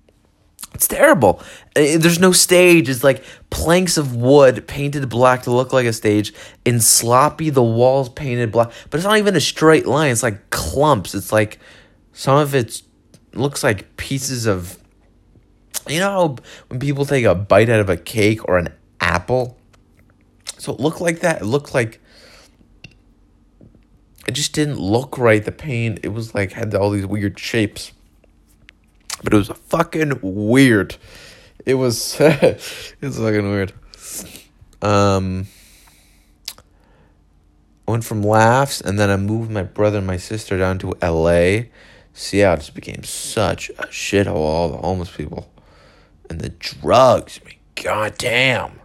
[0.74, 1.40] It's terrible.
[1.74, 2.88] Uh, there's no stage.
[2.88, 6.34] It's like planks of wood painted black to look like a stage.
[6.66, 8.70] and sloppy, the walls painted black.
[8.90, 10.12] But it's not even a straight line.
[10.12, 11.14] It's like clumps.
[11.14, 11.58] It's like
[12.12, 12.82] some of it
[13.32, 14.78] looks like pieces of
[15.88, 16.36] You know
[16.68, 18.68] when people take a bite out of a cake or an
[19.00, 19.58] apple?
[20.58, 21.40] So it looked like that.
[21.40, 22.00] It looked like
[24.28, 25.42] it just didn't look right.
[25.42, 27.92] The pain, it was like had all these weird shapes.
[29.24, 30.96] But it was fucking weird.
[31.64, 33.72] It was it was fucking weird.
[34.82, 35.46] Um
[37.86, 40.94] I went from laughs and then I moved my brother and my sister down to
[41.02, 41.30] LA.
[41.32, 41.70] see
[42.12, 45.50] Seattle just became such a shithole, all the homeless people.
[46.28, 47.40] And the drugs.
[47.42, 48.80] I mean, god damn.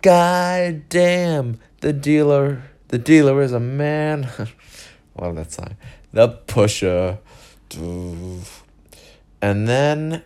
[0.00, 1.60] God damn.
[1.82, 4.30] The dealer the dealer is a man.
[5.18, 5.76] Love that song.
[6.12, 7.18] The pusher.
[9.40, 10.22] And then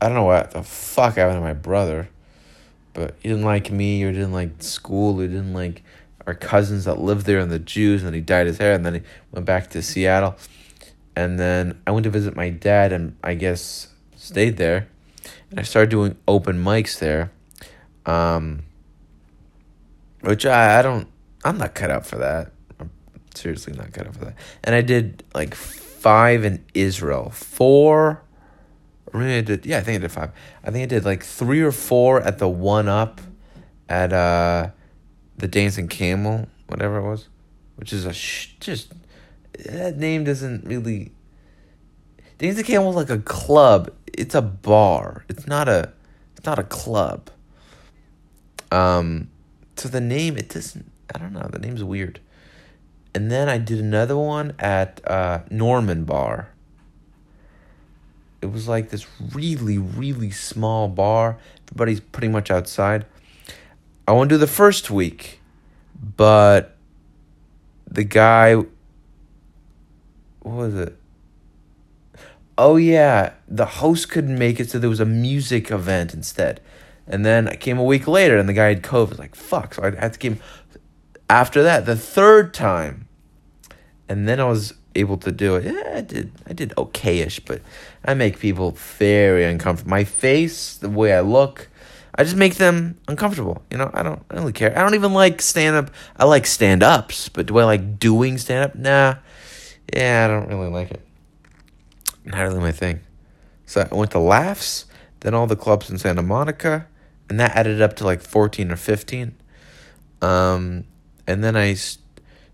[0.00, 2.08] I don't know what the fuck happened to my brother,
[2.92, 5.82] but he didn't like me or didn't like school or didn't like
[6.26, 8.94] our cousins that lived there and the Jews and he dyed his hair and then
[8.94, 9.00] he
[9.32, 10.36] went back to Seattle.
[11.16, 14.88] And then I went to visit my dad and I guess stayed there.
[15.50, 17.30] And I started doing open mics there.
[18.06, 18.64] Um
[20.20, 21.08] which I, I don't
[21.44, 22.50] I'm not cut out for that.
[23.34, 24.36] Seriously not cut out for that.
[24.62, 27.30] And I did like five in Israel.
[27.30, 28.22] Four
[29.14, 30.32] or maybe I did yeah, I think I did five.
[30.62, 33.20] I think I did like three or four at the one up
[33.88, 34.70] at uh
[35.36, 37.28] the Dancing Camel, whatever it was,
[37.76, 38.92] which is a sh- just
[39.66, 41.12] that name doesn't really.
[42.38, 43.92] Dancing Camel like a club.
[44.12, 45.24] It's a bar.
[45.28, 45.92] It's not a.
[46.36, 47.30] It's not a club.
[48.72, 49.30] Um,
[49.76, 50.90] so the name it doesn't.
[51.14, 51.48] I don't know.
[51.50, 52.20] The name's weird.
[53.14, 56.48] And then I did another one at uh, Norman Bar.
[58.42, 61.38] It was like this really, really small bar.
[61.68, 63.06] Everybody's pretty much outside.
[64.06, 65.40] I want to do the first week,
[66.16, 66.76] but
[67.90, 68.68] the guy, what
[70.42, 70.96] was it?
[72.58, 76.60] Oh yeah, the host couldn't make it, so there was a music event instead.
[77.06, 79.06] And then I came a week later, and the guy had COVID.
[79.06, 79.74] I was like, fuck.
[79.74, 80.40] So I had to come
[81.28, 83.03] after that the third time,
[84.08, 85.64] and then I was able to do it.
[85.64, 86.32] Yeah, I did.
[86.46, 87.62] I did okayish, but
[88.04, 89.90] I make people very uncomfortable.
[89.90, 91.68] My face, the way I look
[92.16, 93.62] I just make them uncomfortable.
[93.70, 94.76] You know, I don't, I don't really care.
[94.76, 95.90] I don't even like stand up.
[96.16, 98.74] I like stand ups, but do I like doing stand up?
[98.76, 99.16] Nah.
[99.92, 101.02] Yeah, I don't really like it.
[102.24, 103.00] Not really my thing.
[103.66, 104.86] So I went to Laughs,
[105.20, 106.86] then all the clubs in Santa Monica,
[107.28, 109.34] and that added up to like 14 or 15.
[110.22, 110.84] Um,
[111.26, 111.74] and then I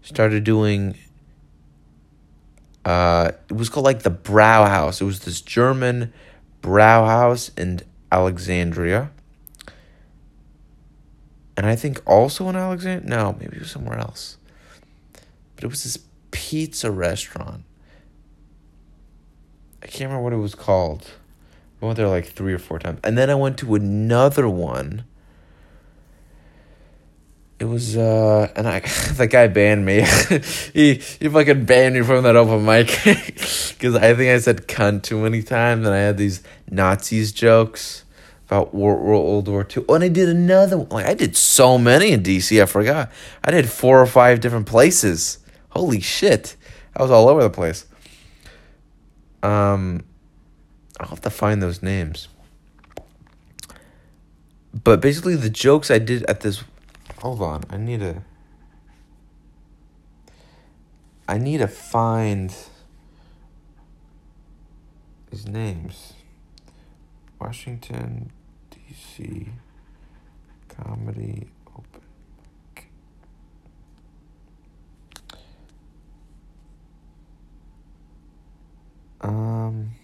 [0.01, 0.97] started doing,
[2.85, 5.01] uh, it was called like the Brauhaus.
[5.01, 6.13] It was this German
[6.63, 9.11] Brauhaus in Alexandria
[11.61, 13.07] and I think also in Alexandria.
[13.07, 14.39] No, maybe it was somewhere else.
[15.55, 15.99] But it was this
[16.31, 17.65] pizza restaurant.
[19.83, 21.07] I can't remember what it was called.
[21.83, 23.01] I went there like three or four times.
[23.05, 25.05] And then I went to another one.
[27.61, 28.81] It was uh and I
[29.13, 30.01] that guy banned me.
[30.73, 32.87] he he fucking banned me from that open mic
[33.79, 38.05] cuz I think I said cunt too many times and I had these Nazis jokes
[38.47, 39.85] about World War II.
[39.89, 40.89] Oh, and I did another one.
[40.89, 43.13] Like I did so many in DC, I forgot.
[43.45, 45.39] I did four or five different places.
[45.69, 46.57] Holy shit.
[46.97, 47.85] I was all over the place.
[49.43, 50.05] Um
[50.99, 52.29] I'll have to find those names.
[54.73, 56.65] But basically the jokes I did at this
[57.21, 58.23] hold on, I need to
[61.29, 62.53] I need to find
[65.31, 66.15] his names.
[67.41, 68.33] Washington,
[68.71, 69.49] DC
[70.69, 72.03] Comedy Open
[79.21, 80.00] Um.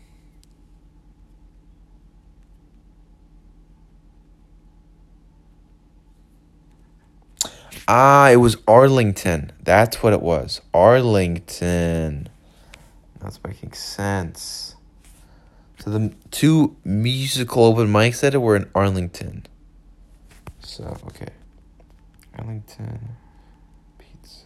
[7.88, 9.52] Ah, it was Arlington.
[9.62, 10.60] That's what it was.
[10.74, 12.28] Arlington.
[13.20, 14.74] That's making sense.
[15.78, 19.46] So the two musical open mics that were in Arlington.
[20.60, 21.28] So okay,
[22.36, 23.16] Arlington
[23.98, 24.40] pizza.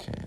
[0.00, 0.24] Okay.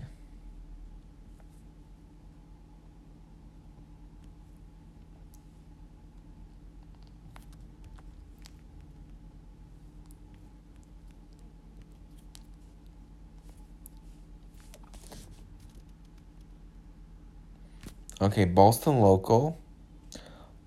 [18.20, 19.56] Okay, Boston Local,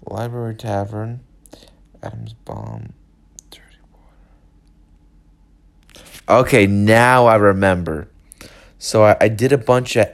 [0.06, 1.20] Library Tavern,
[2.02, 2.94] Adams Bomb,
[3.50, 4.06] Dirty Water.
[6.30, 8.08] Okay, now I remember.
[8.80, 10.08] So I, I did a bunch of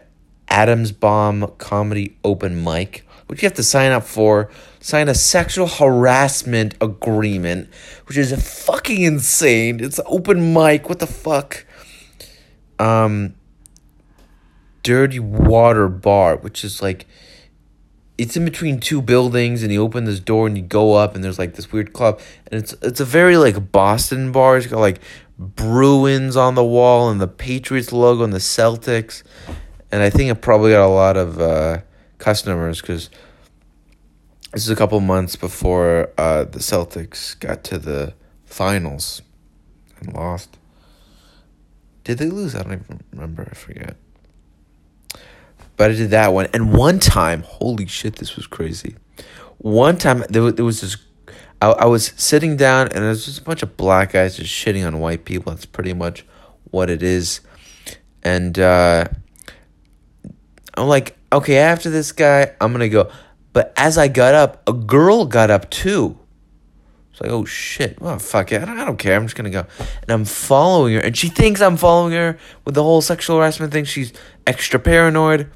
[0.48, 4.50] Adams Bomb Comedy Open Mic, which you have to sign up for.
[4.80, 7.70] Sign a sexual harassment agreement,
[8.08, 8.34] which is
[8.66, 9.80] fucking insane.
[9.80, 10.90] It's open mic.
[10.90, 11.66] What the fuck?
[12.80, 13.36] Um,
[14.82, 17.06] Dirty Water Bar, which is like
[18.18, 21.24] it's in between two buildings and you open this door and you go up and
[21.24, 24.58] there's like this weird club and it's it's a very like Boston bar.
[24.58, 25.00] It's got like
[25.38, 29.24] Bruins on the wall and the Patriots logo and the Celtics.
[29.92, 31.80] And I think it probably got a lot of uh,
[32.18, 33.10] customers because
[34.52, 38.14] this is a couple months before uh, the Celtics got to the
[38.46, 39.22] finals
[40.00, 40.58] and lost.
[42.04, 42.56] Did they lose?
[42.56, 43.48] I don't even remember.
[43.50, 43.98] I forget.
[45.78, 46.48] But I did that one.
[46.54, 48.96] And one time, holy shit, this was crazy.
[49.60, 50.98] One time, there, there was this.
[51.62, 54.54] I, I was sitting down, and there was just a bunch of black guys just
[54.54, 55.54] shitting on white people.
[55.54, 56.26] That's pretty much
[56.72, 57.42] what it is.
[58.24, 59.06] And uh,
[60.76, 63.12] I'm like, okay, after this guy, I'm going to go.
[63.54, 66.18] But as I got up, a girl got up too.
[67.12, 69.16] It's like, oh shit, oh fuck it, I don't, I don't care.
[69.16, 69.66] I'm just gonna go,
[70.04, 73.74] and I'm following her, and she thinks I'm following her with the whole sexual harassment
[73.74, 73.86] thing.
[73.86, 74.14] She's
[74.46, 75.50] extra paranoid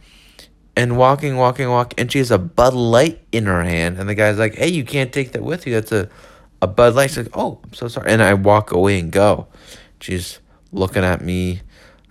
[0.76, 4.16] and walking, walking, walking, and she has a Bud Light in her hand, and the
[4.16, 5.74] guy's like, "Hey, you can't take that with you.
[5.74, 6.10] That's a,
[6.62, 9.48] a Bud Light." She's like, "Oh, I'm so sorry," and I walk away and go.
[10.00, 10.40] She's
[10.72, 11.62] looking at me.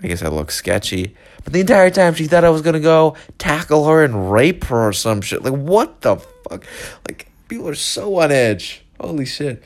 [0.03, 3.17] I guess I look sketchy, but the entire time she thought I was gonna go
[3.37, 5.43] tackle her and rape her or some shit.
[5.43, 6.65] Like, what the fuck?
[7.07, 8.83] Like, people are so on edge.
[8.99, 9.63] Holy shit!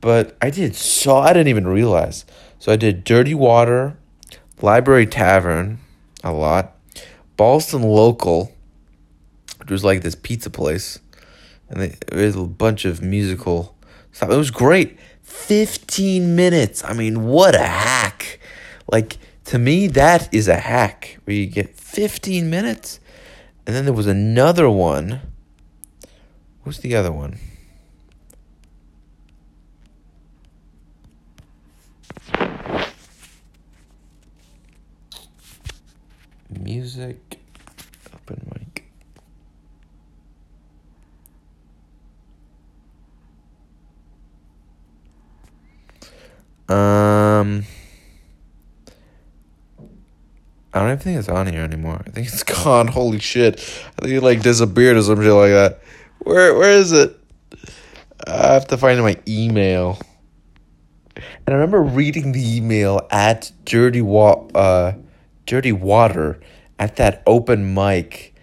[0.00, 2.24] But I did so I didn't even realize.
[2.58, 3.96] So I did Dirty Water,
[4.60, 5.78] Library Tavern,
[6.22, 6.76] a lot.
[7.36, 8.52] Boston Local,
[9.58, 10.98] which was like this pizza place,
[11.68, 13.76] and they, there was a bunch of musical
[14.12, 14.30] stuff.
[14.30, 14.98] It was great.
[15.22, 16.84] 15 minutes.
[16.84, 18.38] I mean, what a hack.
[18.90, 19.16] Like,
[19.46, 23.00] to me, that is a hack where you get 15 minutes.
[23.66, 25.20] And then there was another one.
[26.62, 27.38] What's the other one?
[36.60, 37.38] Music
[38.14, 38.84] open mic
[46.68, 47.64] um
[50.74, 52.00] I don't even think it's on here anymore.
[52.06, 52.88] I think it's gone.
[52.88, 53.56] Holy shit.
[53.98, 55.80] I think it like disappeared or some shit like that.
[56.20, 57.18] Where where is it?
[58.26, 59.98] I have to find my email.
[61.16, 64.92] And I remember reading the email at Dirty Wa- uh
[65.52, 66.40] Dirty Water
[66.78, 68.34] at that open mic,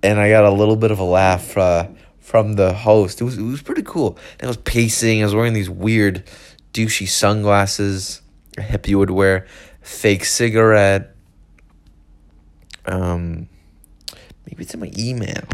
[0.00, 1.88] and I got a little bit of a laugh uh,
[2.20, 3.20] from the host.
[3.20, 4.16] It was it was pretty cool.
[4.40, 5.22] I was pacing.
[5.22, 6.22] I was wearing these weird,
[6.72, 8.22] douchey sunglasses
[8.56, 9.44] a hippie would wear,
[9.80, 11.16] fake cigarette.
[12.86, 13.48] Um,
[14.46, 15.48] maybe it's in my email.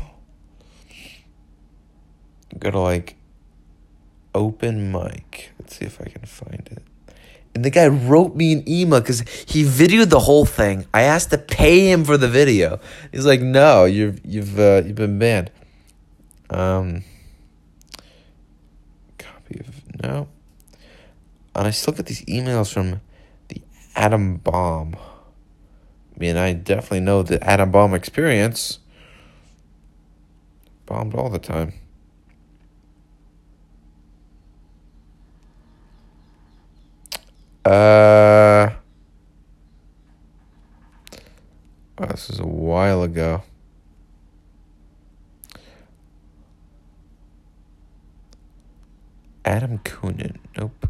[2.58, 3.16] Go to like
[4.34, 5.52] open mic.
[5.58, 6.82] Let's see if I can find it.
[7.58, 10.86] And the guy wrote me an email because he videoed the whole thing.
[10.94, 12.78] I asked to pay him for the video.
[13.10, 15.50] He's like, "No, you've you've uh, you've been banned."
[16.50, 17.02] Um,
[19.18, 20.28] copy of no.
[21.56, 23.00] And I still get these emails from
[23.48, 23.60] the
[23.96, 24.94] Atom Bomb.
[24.94, 28.78] I mean, I definitely know the Atom Bomb experience.
[30.86, 31.72] Bombed all the time.
[37.68, 38.70] Uh,
[41.98, 43.42] oh, this is a while ago.
[49.44, 50.38] Adam Coonan.
[50.56, 50.88] Nope.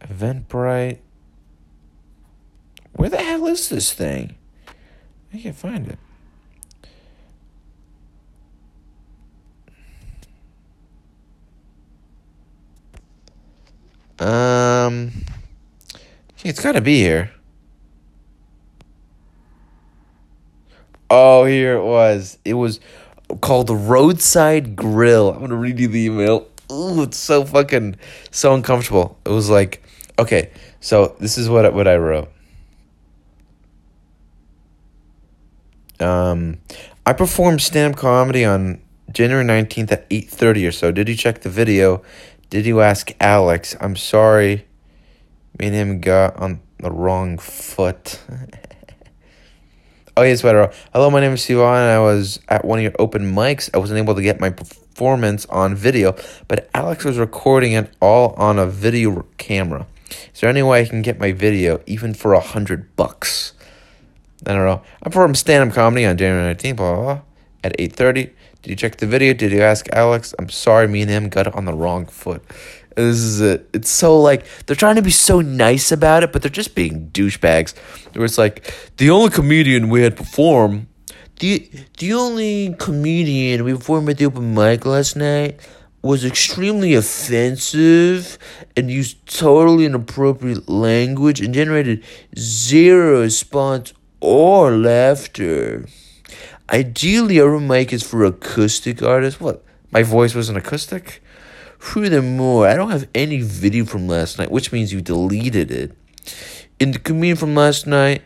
[0.00, 1.00] Eventbrite.
[2.92, 4.36] Where the hell is this thing?
[5.32, 5.98] I can't find it.
[14.18, 15.12] Um,
[16.44, 17.30] it's got to be here.
[21.10, 22.38] Oh, here it was.
[22.44, 22.80] It was
[23.40, 25.30] called the Roadside Grill.
[25.30, 26.48] I'm gonna read you the email.
[26.72, 27.96] Ooh, it's so fucking
[28.30, 29.18] so uncomfortable.
[29.24, 29.82] It was like,
[30.18, 30.50] okay,
[30.80, 32.32] so this is what what I wrote.
[36.00, 36.58] Um,
[37.06, 38.80] I performed stand comedy on
[39.12, 40.90] January nineteenth at eight thirty or so.
[40.90, 42.02] Did you check the video?
[42.54, 43.74] Did you ask Alex?
[43.80, 44.64] I'm sorry.
[45.58, 48.20] Me and him got on the wrong foot.
[50.16, 50.72] oh, yes, better.
[50.92, 51.90] Hello, my name is Sivan.
[51.90, 53.68] I was at one of your open mics.
[53.74, 56.14] I wasn't able to get my performance on video,
[56.46, 59.88] but Alex was recording it all on a video camera.
[60.32, 63.54] Is there any way I can get my video even for a hundred bucks?
[64.46, 64.80] I don't know.
[65.02, 67.20] I perform stand-up comedy on January 19th, blah, blah, blah,
[67.64, 68.30] at 8.30.
[68.64, 69.34] Did you check the video?
[69.34, 70.34] Did you ask Alex?
[70.38, 72.42] I'm sorry, me and him got it on the wrong foot.
[72.96, 73.68] This is it.
[73.74, 77.10] It's so like they're trying to be so nice about it, but they're just being
[77.10, 77.76] douchebags.
[78.14, 80.88] Where it's like the only comedian we had perform,
[81.40, 85.60] the the only comedian we performed at the open mic last night
[86.00, 88.38] was extremely offensive
[88.78, 92.02] and used totally inappropriate language and generated
[92.34, 95.84] zero response or laughter.
[96.70, 99.40] Ideally, our mic is for acoustic artists.
[99.40, 99.62] What?
[99.90, 101.22] My voice was an acoustic?
[101.78, 105.96] Furthermore, I don't have any video from last night, which means you deleted it.
[106.80, 108.22] And the comedian from last night,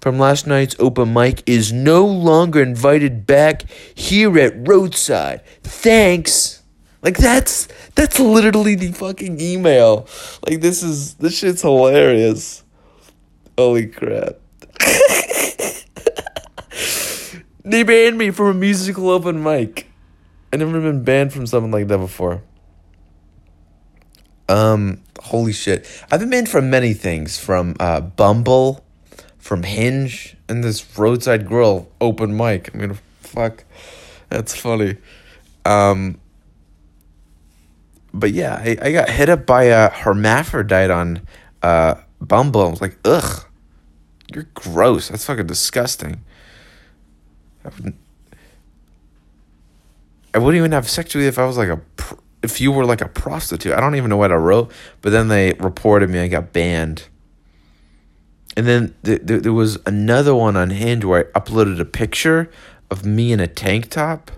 [0.00, 3.64] from last night's open mic, is no longer invited back
[3.94, 5.42] here at Roadside.
[5.64, 6.62] Thanks.
[7.02, 7.66] Like that's
[7.96, 10.06] that's literally the fucking email.
[10.48, 12.62] Like this is this shit's hilarious.
[13.58, 14.36] Holy crap.
[17.72, 19.90] they banned me from a musical open mic.
[20.52, 22.42] I never been banned from something like that before.
[24.48, 25.88] Um, holy shit.
[26.10, 28.84] I've been banned from many things, from uh, Bumble,
[29.38, 32.70] from Hinge, and this roadside grill open mic.
[32.74, 33.64] I mean, fuck,
[34.28, 34.98] that's funny.
[35.64, 36.20] Um,
[38.12, 41.26] but yeah, I, I got hit up by a hermaphrodite on
[41.62, 42.66] uh, Bumble.
[42.66, 43.46] I was like, ugh,
[44.34, 45.08] you're gross.
[45.08, 46.22] That's fucking disgusting.
[47.64, 47.96] I wouldn't,
[50.34, 51.80] I wouldn't even have sex with you if I was like a
[52.42, 53.72] if you were like a prostitute.
[53.72, 56.18] I don't even know what I wrote, but then they reported me.
[56.18, 57.04] I got banned.
[58.56, 62.50] And then th- th- there was another one on Hinge where I uploaded a picture
[62.90, 64.30] of me in a tank top,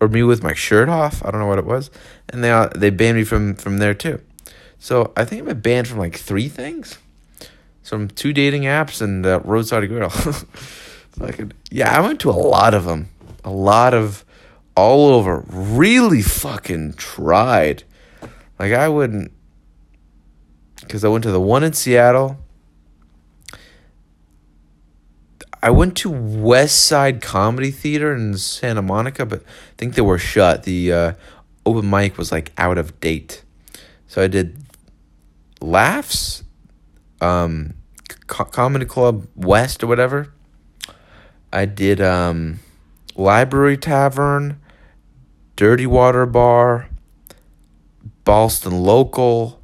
[0.00, 1.22] or me with my shirt off.
[1.24, 1.90] I don't know what it was,
[2.30, 4.20] and they uh, they banned me from from there too.
[4.78, 6.98] So I think been banned from like three things,
[7.82, 10.12] from two dating apps and uh, roadside grill.
[11.18, 11.40] like,
[11.70, 13.08] yeah, I went to a lot of them,
[13.44, 14.24] a lot of
[14.76, 15.44] all over.
[15.48, 17.84] Really fucking tried.
[18.58, 19.32] Like I wouldn't,
[20.80, 22.38] because I went to the one in Seattle.
[25.64, 30.18] I went to West Side Comedy Theater in Santa Monica, but I think they were
[30.18, 30.64] shut.
[30.64, 31.12] The uh,
[31.64, 33.44] open mic was like out of date,
[34.08, 34.56] so I did
[35.60, 36.42] laughs,
[37.20, 37.74] um,
[38.26, 40.32] Co- Comedy Club West or whatever.
[41.52, 42.60] I did um,
[43.14, 44.58] Library Tavern,
[45.54, 46.88] Dirty Water Bar,
[48.24, 49.60] Boston Local,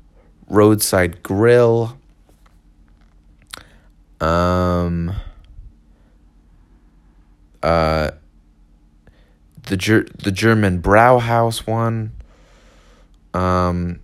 [0.48, 1.98] Roadside Grill,
[4.20, 5.14] um,
[7.62, 8.10] uh,
[9.64, 12.12] the Ger- the German Brauhaus one,
[13.32, 14.00] um,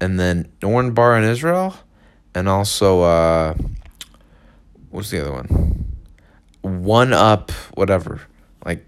[0.00, 1.74] and then Norn Bar in Israel,
[2.34, 3.54] and also uh,
[4.90, 5.87] what's the other one?
[6.68, 8.20] One Up, whatever,
[8.64, 8.84] like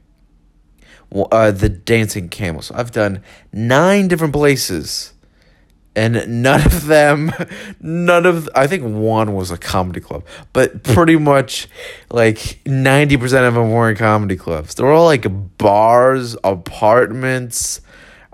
[1.12, 2.70] uh, the Dancing Camels.
[2.70, 3.22] I've done
[3.52, 5.12] nine different places,
[5.96, 7.32] and none of them,
[7.80, 11.68] none of I think one was a comedy club, but pretty much
[12.10, 14.74] like ninety percent of them weren't comedy clubs.
[14.74, 15.26] they were all like
[15.58, 17.80] bars, apartments.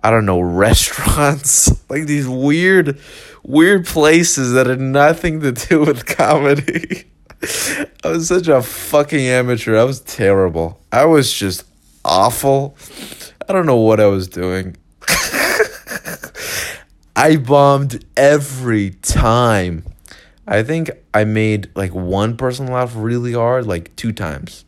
[0.02, 3.00] I don't know, restaurants, like these weird,
[3.42, 7.06] weird places that had nothing to do with comedy.
[8.04, 9.76] I was such a fucking amateur.
[9.76, 10.80] I was terrible.
[10.90, 11.64] I was just
[12.04, 12.76] awful.
[13.48, 14.76] I don't know what I was doing.
[17.16, 19.84] I bombed every time.
[20.46, 24.64] I think I made like one person laugh really hard like two times.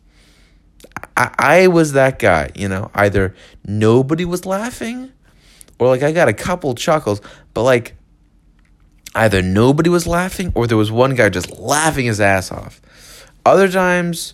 [1.15, 5.11] I, I was that guy, you know, either nobody was laughing
[5.79, 7.21] or like I got a couple chuckles,
[7.53, 7.95] but like
[9.15, 12.81] either nobody was laughing or there was one guy just laughing his ass off.
[13.45, 14.33] Other times,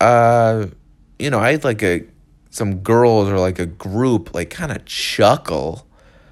[0.00, 0.66] uh,
[1.18, 2.04] you know, I had like a
[2.50, 5.86] some girls or like a group like kind of chuckle,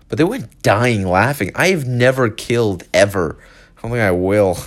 [0.09, 1.51] but they weren't dying laughing.
[1.55, 3.39] I have never killed ever.
[3.79, 4.59] I don't think I will.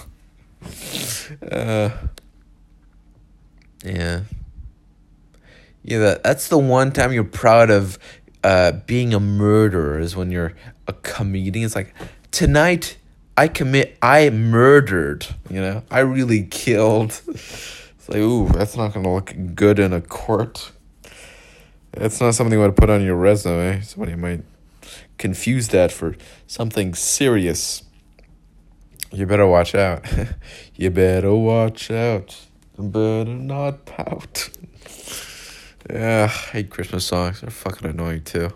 [1.52, 1.90] Uh,
[3.84, 4.22] yeah.
[5.84, 8.00] Yeah, that, that's the one time you're proud of
[8.44, 10.54] uh, being a murderer is when you're
[10.88, 11.66] a comedian.
[11.66, 11.94] It's like,
[12.32, 12.98] tonight
[13.36, 15.84] I commit, I murdered, you know?
[15.90, 17.20] I really killed.
[17.28, 20.72] It's like, ooh, that's not going to look good in a court.
[21.92, 23.82] That's not something you want to put on your resume.
[23.82, 24.44] Somebody might
[25.18, 26.16] confuse that for
[26.48, 27.84] something serious.
[29.12, 30.06] You better watch out.
[30.76, 32.36] you better watch out.
[32.78, 34.50] Better not pout.
[35.90, 37.42] yeah, I hate Christmas songs.
[37.42, 38.50] They're fucking annoying too.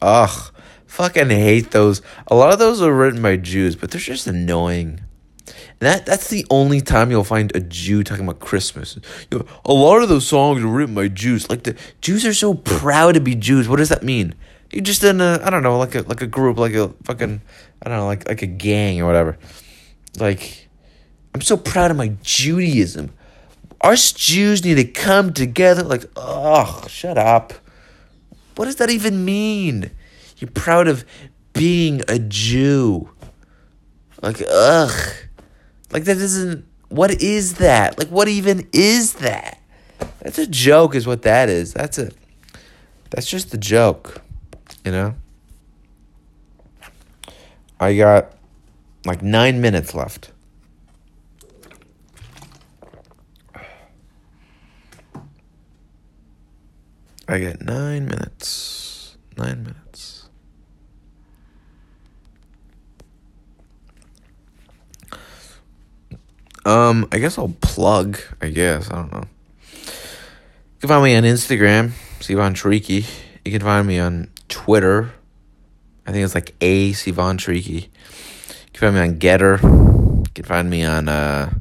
[0.00, 0.52] Ugh,
[0.94, 2.02] Fucking hate those.
[2.28, 5.00] A lot of those are written by Jews, but they're just annoying.
[5.48, 8.96] And that that's the only time you'll find a Jew talking about Christmas.
[9.28, 11.50] You know, a lot of those songs are written by Jews.
[11.50, 13.68] Like the Jews are so proud to be Jews.
[13.68, 14.36] What does that mean?
[14.70, 17.42] You're just in a I don't know, like a like a group, like a fucking
[17.82, 19.36] I don't know, like like a gang or whatever.
[20.20, 20.68] Like
[21.34, 23.12] I'm so proud of my Judaism.
[23.80, 25.82] Us Jews need to come together.
[25.82, 27.52] Like, oh, shut up.
[28.54, 29.90] What does that even mean?
[30.38, 31.04] You're proud of
[31.52, 33.10] being a Jew.
[34.22, 35.12] Like, ugh.
[35.92, 36.66] Like, that doesn't.
[36.88, 37.98] What is that?
[37.98, 39.60] Like, what even is that?
[40.20, 41.72] That's a joke, is what that is.
[41.72, 42.10] That's a.
[43.10, 44.22] That's just a joke,
[44.84, 45.14] you know?
[47.78, 48.32] I got
[49.04, 50.32] like nine minutes left.
[57.28, 59.16] I get nine minutes.
[59.36, 59.83] Nine minutes.
[66.64, 68.18] Um, I guess I'll plug.
[68.40, 69.24] I guess I don't know.
[69.74, 73.06] You can find me on Instagram, Sivan Triki.
[73.44, 75.12] You can find me on Twitter.
[76.06, 77.82] I think it's like a Sivan Triki.
[77.82, 77.88] You
[78.72, 79.62] can find me on Gettr.
[79.62, 81.52] You can find me on uh,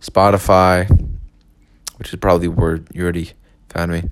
[0.00, 0.88] Spotify,
[1.96, 3.32] which is probably where you already
[3.68, 4.04] found me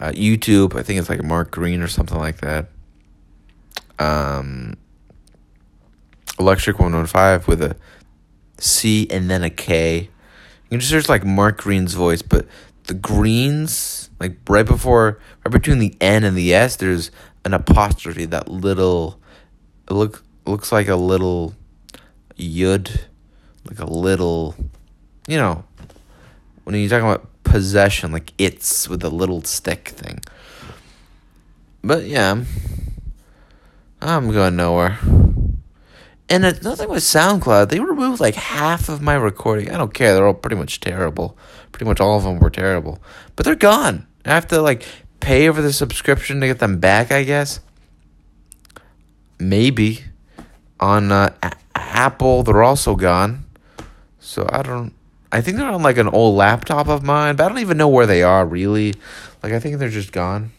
[0.00, 0.78] uh, YouTube.
[0.78, 2.68] I think it's like Mark Green or something like that.
[3.98, 4.76] Um,
[6.38, 7.76] Electric 115 with a
[8.58, 9.98] C and then a K.
[10.00, 12.46] You can just search like Mark Green's voice, but
[12.84, 17.10] the greens, like right before, right between the N and the S, there's
[17.44, 18.24] an apostrophe.
[18.24, 19.20] That little,
[19.88, 21.54] it look looks like a little
[22.38, 23.02] yud,
[23.68, 24.54] like a little,
[25.26, 25.64] you know,
[26.64, 30.20] when you're talking about possession, like it's with a little stick thing.
[31.82, 32.42] But yeah,
[34.00, 34.98] I'm going nowhere.
[36.28, 39.70] And another thing with SoundCloud, they removed like half of my recording.
[39.70, 41.36] I don't care; they're all pretty much terrible.
[41.70, 43.00] Pretty much all of them were terrible,
[43.36, 44.06] but they're gone.
[44.24, 44.84] I have to like
[45.20, 47.12] pay for the subscription to get them back.
[47.12, 47.60] I guess.
[49.38, 50.04] Maybe
[50.80, 53.44] on uh, a- Apple, they're also gone.
[54.18, 54.94] So I don't.
[55.30, 57.88] I think they're on like an old laptop of mine, but I don't even know
[57.88, 58.94] where they are really.
[59.42, 60.50] Like I think they're just gone.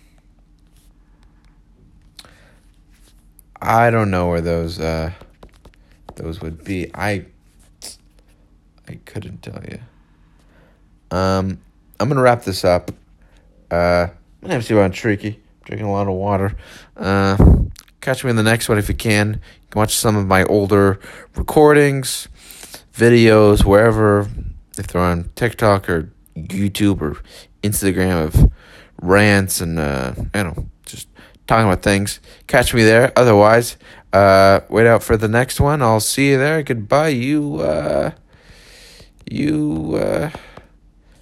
[3.62, 5.12] I don't know where those uh
[6.18, 6.92] those would be.
[6.94, 7.26] I
[8.88, 9.80] I couldn't tell you.
[11.10, 11.60] Um
[12.00, 12.92] I'm gonna wrap this up.
[13.72, 14.08] Uh
[14.42, 15.38] my Ivan Triki.
[15.64, 16.56] Drinking a lot of water.
[16.96, 17.38] Uh
[18.02, 19.34] catch me in the next one if you can.
[19.34, 21.00] You can watch some of my older
[21.36, 22.28] recordings,
[22.94, 24.30] videos, wherever
[24.78, 27.18] if they're on TikTok or YouTube or
[27.64, 28.52] Instagram of
[29.02, 31.08] rants and uh, I don't know, just
[31.48, 32.20] talking about things.
[32.48, 33.12] Catch me there.
[33.16, 33.78] Otherwise,
[34.14, 35.82] uh, wait out for the next one.
[35.82, 36.64] I'll see you there.
[36.64, 37.10] Goodbye.
[37.10, 38.12] You, uh,
[39.30, 40.30] you, uh,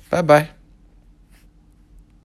[0.09, 0.49] bye bye.